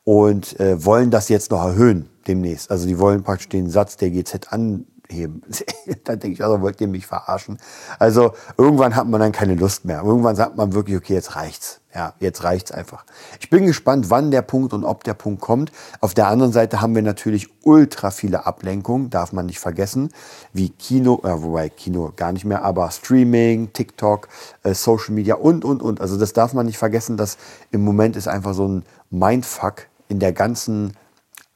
und 0.03 0.59
äh, 0.59 0.83
wollen 0.83 1.11
das 1.11 1.29
jetzt 1.29 1.51
noch 1.51 1.63
erhöhen 1.63 2.09
demnächst. 2.27 2.71
Also 2.71 2.87
die 2.87 2.99
wollen 2.99 3.23
praktisch 3.23 3.49
den 3.49 3.69
Satz 3.69 3.97
der 3.97 4.11
GZ-Anhebung 4.11 4.85
heben. 5.12 5.41
dann 6.04 6.19
denke 6.19 6.36
ich, 6.36 6.43
also 6.43 6.62
wollt 6.62 6.82
ihr 6.82 6.88
mich 6.88 7.06
verarschen? 7.06 7.58
Also 8.00 8.34
irgendwann 8.58 8.95
hat 8.95 9.08
man 9.08 9.19
dann 9.19 9.32
keine 9.32 9.56
Lust 9.56 9.86
mehr. 9.86 10.02
Irgendwann 10.04 10.36
sagt 10.36 10.56
man 10.58 10.74
wirklich, 10.74 10.97
okay, 10.97 11.13
jetzt 11.13 11.36
reicht's. 11.36 11.82
Ja, 11.93 12.13
jetzt 12.19 12.45
reicht's 12.45 12.71
einfach. 12.71 13.06
Ich 13.41 13.50
bin 13.50 13.65
gespannt, 13.65 14.10
wann 14.10 14.32
der 14.32 14.43
Punkt 14.43 14.71
und 14.71 14.86
ob 14.86 15.04
der 15.04 15.13
Punkt 15.13 15.41
kommt. 15.41 15.74
Auf 16.00 16.13
der 16.13 16.28
anderen 16.28 16.54
Seite 16.54 16.80
haben 16.80 16.95
wir 16.95 17.02
natürlich 17.02 17.50
ultra 17.63 18.12
viele 18.12 18.45
Ablenkungen, 18.45 19.10
darf 19.10 19.34
man 19.34 19.45
nicht 19.45 19.60
vergessen, 19.60 20.10
wie 20.54 20.69
Kino, 20.69 21.19
äh, 21.26 21.43
wobei 21.43 21.67
Kino 21.67 22.13
gar 22.15 22.32
nicht 22.32 22.45
mehr, 22.45 22.63
aber 22.63 22.89
Streaming, 22.91 23.74
TikTok, 23.74 24.30
äh, 24.63 24.74
Social 24.74 25.13
Media 25.13 25.36
und, 25.36 25.65
und, 25.65 25.82
und. 25.82 26.00
Also 26.00 26.17
das 26.17 26.32
darf 26.32 26.54
man 26.54 26.65
nicht 26.65 26.78
vergessen, 26.78 27.17
dass 27.17 27.38
im 27.71 27.84
Moment 27.84 28.15
ist 28.15 28.30
einfach 28.30 28.54
so 28.54 28.67
ein 28.67 28.86
Mindfuck 29.10 29.88
in 30.08 30.19
der 30.19 30.32
ganzen 30.32 30.93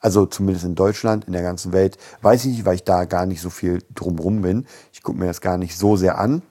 also 0.05 0.27
zumindest 0.27 0.65
in 0.65 0.75
Deutschland, 0.75 1.25
in 1.25 1.33
der 1.33 1.41
ganzen 1.41 1.73
Welt, 1.73 1.97
weiß 2.21 2.45
ich 2.45 2.51
nicht, 2.51 2.65
weil 2.65 2.75
ich 2.75 2.83
da 2.83 3.05
gar 3.05 3.25
nicht 3.25 3.41
so 3.41 3.49
viel 3.49 3.81
drumrum 3.95 4.43
bin. 4.43 4.67
Ich 4.93 5.01
gucke 5.01 5.17
mir 5.17 5.25
das 5.25 5.41
gar 5.41 5.57
nicht 5.57 5.75
so 5.75 5.97
sehr 5.97 6.19
an. 6.19 6.43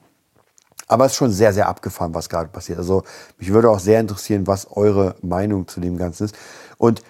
Aber 0.89 1.05
es 1.05 1.13
ist 1.13 1.17
schon 1.17 1.31
sehr, 1.31 1.53
sehr 1.53 1.69
abgefahren, 1.69 2.13
was 2.13 2.27
gerade 2.27 2.49
passiert. 2.49 2.79
Also 2.79 3.03
mich 3.37 3.53
würde 3.53 3.69
auch 3.69 3.79
sehr 3.79 4.01
interessieren, 4.01 4.45
was 4.45 4.67
eure 4.69 5.15
Meinung 5.21 5.69
zu 5.69 5.79
dem 5.79 5.95
Ganzen 5.95 6.25
ist. 6.25 6.35
Und 6.77 7.01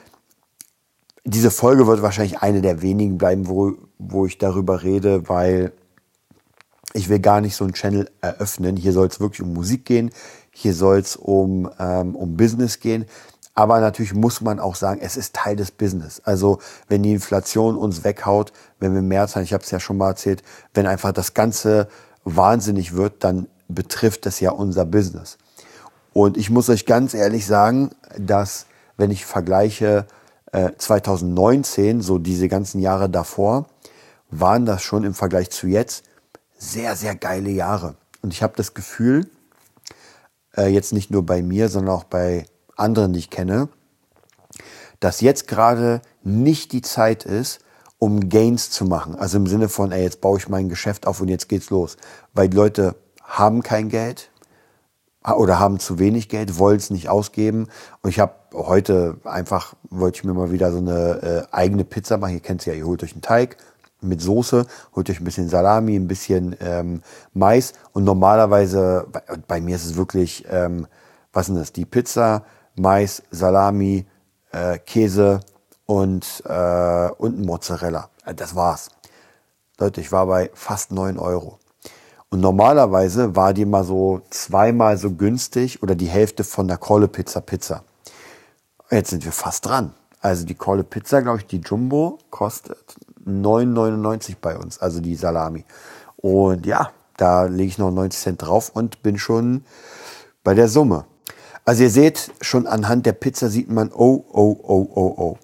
diese 1.24 1.50
Folge 1.50 1.88
wird 1.88 2.04
wahrscheinlich 2.04 2.38
eine 2.44 2.62
der 2.62 2.84
wenigen 2.84 3.18
bleiben, 3.18 3.48
wo, 3.48 3.74
wo 3.98 4.28
ich 4.28 4.38
darüber 4.38 4.84
rede, 4.84 5.28
weil 5.28 5.72
ich 6.94 7.10
will 7.10 7.20
gar 7.20 7.42
nicht 7.42 7.56
so 7.56 7.64
einen 7.64 7.74
Channel 7.74 8.08
eröffnen. 8.22 8.78
Hier 8.78 8.94
soll 8.94 9.08
es 9.08 9.20
wirklich 9.20 9.42
um 9.42 9.52
Musik 9.52 9.86
gehen. 9.86 10.12
Hier 10.52 10.76
soll 10.76 11.00
es 11.00 11.16
um, 11.16 11.72
ähm, 11.80 12.16
um 12.16 12.38
Business 12.38 12.80
gehen. 12.80 13.06
Aber 13.56 13.80
natürlich 13.80 14.14
muss 14.14 14.42
man 14.42 14.60
auch 14.60 14.76
sagen, 14.76 15.00
es 15.02 15.16
ist 15.16 15.34
Teil 15.34 15.56
des 15.56 15.72
Business. 15.72 16.22
Also 16.26 16.60
wenn 16.90 17.04
die 17.04 17.14
Inflation 17.14 17.78
uns 17.78 18.04
weghaut, 18.04 18.52
wenn 18.80 18.94
wir 18.94 19.02
mehr 19.02 19.28
zahlen, 19.28 19.46
ich 19.46 19.54
habe 19.54 19.64
es 19.64 19.72
ja 19.72 19.80
schon 19.80 19.98
mal 19.98 20.10
erzählt, 20.10 20.44
wenn 20.74 20.86
einfach 20.86 21.14
das 21.14 21.34
Ganze 21.34 21.88
wahnsinnig 22.26 22.96
wird, 22.96 23.24
dann 23.24 23.48
betrifft 23.70 24.26
das 24.26 24.42
ja 24.42 24.52
unser 24.52 24.86
Business. 24.86 25.38
Und 26.12 26.38
ich 26.38 26.50
muss 26.50 26.70
euch 26.70 26.86
ganz 26.86 27.14
ehrlich 27.14 27.46
sagen, 27.46 27.92
dass 28.18 28.66
wenn 28.98 29.10
ich 29.10 29.26
vergleiche 29.26 30.06
äh, 30.52 30.72
2019, 30.78 32.02
so 32.02 32.18
diese 32.18 32.50
ganzen 32.50 32.80
Jahre 32.80 33.10
davor, 33.10 33.68
waren 34.30 34.66
das 34.66 34.84
schon 34.84 35.06
im 35.06 35.14
Vergleich 35.14 35.50
zu 35.50 35.68
jetzt 35.68 36.04
sehr, 36.58 36.96
sehr 36.96 37.16
geile 37.16 37.50
Jahre. 37.50 37.96
Und 38.22 38.34
ich 38.34 38.44
habe 38.44 38.54
das 38.56 38.74
Gefühl, 38.74 39.30
äh, 40.58 40.68
jetzt 40.68 40.94
nicht 40.94 41.12
nur 41.12 41.26
bei 41.26 41.42
mir, 41.42 41.70
sondern 41.70 41.96
auch 41.96 42.06
bei 42.06 42.46
anderen, 42.76 43.14
die 43.14 43.20
ich 43.20 43.30
kenne, 43.30 43.70
dass 45.00 45.22
jetzt 45.22 45.48
gerade 45.48 46.02
nicht 46.24 46.72
die 46.72 46.82
Zeit 46.82 47.26
ist, 47.26 47.60
um 48.00 48.30
Gains 48.30 48.72
zu 48.72 48.86
machen. 48.86 49.16
Also 49.16 49.38
im 49.38 49.48
Sinne 49.48 49.70
von, 49.70 49.92
ey, 49.92 50.04
jetzt 50.04 50.22
baue 50.22 50.38
ich 50.38 50.50
mein 50.50 50.70
Geschäft 50.70 51.08
auf 51.08 51.22
und 51.22 51.28
jetzt 51.28 51.50
geht's 51.50 51.70
los. 51.70 51.98
Weil 52.34 52.50
die 52.50 52.58
Leute 52.58 52.96
haben 53.24 53.64
kein 53.64 53.90
Geld 53.90 54.30
oder 55.24 55.60
haben 55.60 55.80
zu 55.80 55.98
wenig 55.98 56.30
Geld, 56.30 56.60
wollen 56.60 56.78
es 56.78 56.90
nicht 56.90 57.10
ausgeben. 57.10 57.68
Und 58.02 58.10
ich 58.10 58.20
habe 58.20 58.34
heute 58.54 59.18
einfach, 59.24 59.74
wollte 59.90 60.20
ich 60.20 60.24
mir 60.24 60.34
mal 60.34 60.52
wieder 60.52 60.72
so 60.72 60.78
eine 60.78 61.48
äh, 61.52 61.56
eigene 61.56 61.84
Pizza 61.84 62.18
machen. 62.18 62.34
Ihr 62.34 62.42
kennt 62.42 62.62
es 62.62 62.66
ja, 62.66 62.74
ihr 62.74 62.86
holt 62.86 63.02
euch 63.04 63.14
einen 63.14 63.22
Teig 63.22 63.58
mit 64.02 64.22
Soße, 64.22 64.68
holt 64.96 65.10
euch 65.10 65.20
ein 65.20 65.24
bisschen 65.24 65.50
Salami, 65.50 65.96
ein 65.96 66.08
bisschen 66.08 66.56
ähm, 66.60 67.02
Mais. 67.34 67.74
Und 67.94 68.04
normalerweise, 68.04 69.08
bei, 69.12 69.22
bei, 69.48 69.62
mir 69.62 69.76
ist 69.76 69.86
es 69.86 69.96
wirklich, 69.96 70.46
ähm, 70.50 70.86
was 71.34 71.50
ist 71.50 71.58
das, 71.58 71.74
die 71.74 71.86
Pizza, 71.86 72.46
Mais, 72.76 73.24
Salami, 73.32 74.06
äh, 74.52 74.80
Käse 74.80 75.42
und, 75.86 76.44
äh, 76.46 77.10
und 77.18 77.46
Mozzarella. 77.46 78.10
Äh, 78.26 78.34
das 78.34 78.56
war's. 78.56 78.90
Leute, 79.80 80.02
ich 80.02 80.12
war 80.12 80.26
bei 80.28 80.50
fast 80.54 80.92
neun 80.92 81.20
Euro. 81.20 81.60
Und 82.30 82.42
normalerweise 82.42 83.36
war 83.36 83.54
die 83.54 83.66
mal 83.66 83.84
so 83.84 84.22
zweimal 84.30 84.98
so 84.98 85.12
günstig 85.12 85.84
oder 85.84 85.96
die 85.96 86.08
Hälfte 86.08 86.44
von 86.44 86.68
der 86.68 86.78
Kolle 86.78 87.08
Pizza 87.08 87.42
Pizza. 87.42 87.84
Jetzt 88.92 89.10
sind 89.10 89.24
wir 89.26 89.32
fast 89.32 89.66
dran. 89.66 89.94
Also 90.22 90.46
die 90.46 90.56
Kolle 90.56 90.84
Pizza, 90.84 91.22
glaube 91.22 91.40
ich, 91.40 91.48
die 91.48 91.60
Jumbo 91.60 92.18
kostet 92.32 92.96
9,99 93.26 94.36
bei 94.42 94.58
uns, 94.58 94.80
also 94.80 95.00
die 95.00 95.16
Salami. 95.16 95.66
Und 96.18 96.66
ja, 96.66 96.92
da 97.18 97.44
lege 97.44 97.70
ich 97.70 97.78
noch 97.78 97.92
90 97.92 98.22
Cent 98.22 98.42
drauf 98.42 98.70
und 98.74 99.04
bin 99.04 99.18
schon 99.18 99.66
bei 100.44 100.54
der 100.54 100.68
Summe. 100.68 101.06
Also 101.68 101.82
ihr 101.82 101.90
seht, 101.90 102.32
schon 102.42 102.68
anhand 102.68 103.08
der 103.08 103.14
Pizza 103.14 103.50
sieht 103.50 103.72
man, 103.72 103.92
oh, 103.92 104.24
oh, 104.32 104.56
oh, 104.62 104.88
oh, 104.94 105.16
oh. 105.18 105.38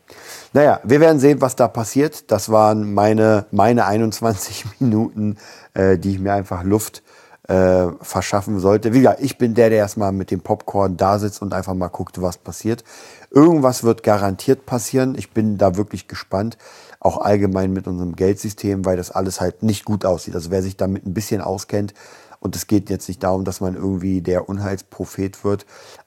Naja, 0.53 0.79
wir 0.83 0.99
werden 0.99 1.19
sehen, 1.19 1.41
was 1.41 1.55
da 1.55 1.67
passiert. 1.67 2.29
Das 2.29 2.51
waren 2.51 2.93
meine, 2.93 3.45
meine 3.51 3.85
21 3.85 4.65
Minuten, 4.79 5.37
äh, 5.73 5.97
die 5.97 6.11
ich 6.11 6.19
mir 6.19 6.33
einfach 6.33 6.63
Luft 6.63 7.01
äh, 7.47 7.87
verschaffen 8.01 8.59
sollte. 8.59 8.93
Wie 8.93 8.99
gesagt, 8.99 9.21
ich 9.21 9.39
bin 9.39 9.55
der, 9.55 9.69
der 9.69 9.79
erstmal 9.79 10.11
mit 10.11 10.29
dem 10.29 10.41
Popcorn 10.41 10.95
da 10.95 11.17
sitzt 11.17 11.41
und 11.41 11.55
einfach 11.55 11.73
mal 11.73 11.87
guckt, 11.87 12.21
was 12.21 12.37
passiert. 12.37 12.83
Irgendwas 13.31 13.83
wird 13.83 14.03
garantiert 14.03 14.67
passieren. 14.67 15.15
Ich 15.17 15.31
bin 15.31 15.57
da 15.57 15.75
wirklich 15.75 16.07
gespannt. 16.07 16.55
Auch 16.99 17.17
allgemein 17.17 17.73
mit 17.73 17.87
unserem 17.87 18.15
Geldsystem, 18.15 18.85
weil 18.85 18.95
das 18.95 19.09
alles 19.09 19.41
halt 19.41 19.63
nicht 19.63 19.85
gut 19.85 20.05
aussieht. 20.05 20.35
Also 20.35 20.51
wer 20.51 20.61
sich 20.61 20.77
damit 20.77 21.03
ein 21.07 21.15
bisschen 21.15 21.41
auskennt, 21.41 21.95
und 22.41 22.55
es 22.55 22.67
geht 22.67 22.89
jetzt 22.89 23.07
nicht 23.07 23.23
darum, 23.23 23.45
dass 23.45 23.61
man 23.61 23.75
irgendwie 23.75 24.21
der 24.21 24.49
Unheilsprophet 24.49 25.45
wird, 25.45 25.65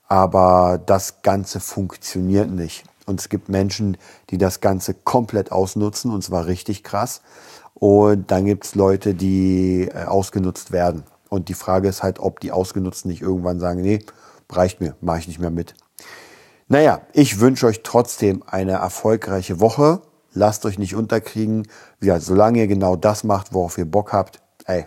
aber 0.09 0.83
das 0.85 1.23
Ganze 1.23 1.61
funktioniert 1.61 2.51
nicht. 2.51 2.85
Und 3.07 3.21
es 3.21 3.29
gibt 3.29 3.49
Menschen, 3.49 3.97
die 4.31 4.39
das 4.39 4.61
Ganze 4.61 4.95
komplett 4.95 5.53
ausnutzen, 5.53 6.11
und 6.11 6.23
zwar 6.23 6.47
richtig 6.47 6.83
krass. 6.83 7.23
Und 7.75 8.31
dann 8.31 8.47
gibt 8.47 8.65
es 8.65 8.75
Leute, 8.75 9.15
die 9.15 9.89
äh, 9.93 10.05
ausgenutzt 10.05 10.73
werden. 10.73 11.05
Und 11.29 11.49
die 11.49 11.55
Frage 11.55 11.89
ist 11.89 12.03
halt, 12.03 12.19
ob 12.19 12.41
die 12.41 12.53
Ausgenutzten 12.53 13.11
nicht 13.11 13.23
irgendwann 13.23 13.61
sagen, 13.61 13.81
nee, 13.81 14.01
reicht 14.51 14.81
mir, 14.81 14.97
mache 15.01 15.21
ich 15.21 15.29
nicht 15.29 15.41
mehr 15.41 15.51
mit. 15.51 15.75
Naja, 16.67 17.03
ich 17.13 17.41
wünsche 17.41 17.67
euch 17.67 17.83
trotzdem 17.83 18.43
eine 18.47 18.73
erfolgreiche 18.73 19.61
Woche. 19.61 20.03
Lasst 20.33 20.67
euch 20.67 20.79
nicht 20.79 20.97
unterkriegen. 20.97 21.69
Ja, 22.01 22.19
solange 22.19 22.59
ihr 22.59 22.67
genau 22.67 22.97
das 22.97 23.23
macht, 23.23 23.53
worauf 23.53 23.79
ihr 23.79 23.85
Bock 23.85 24.13
habt, 24.13 24.41
ey, 24.65 24.87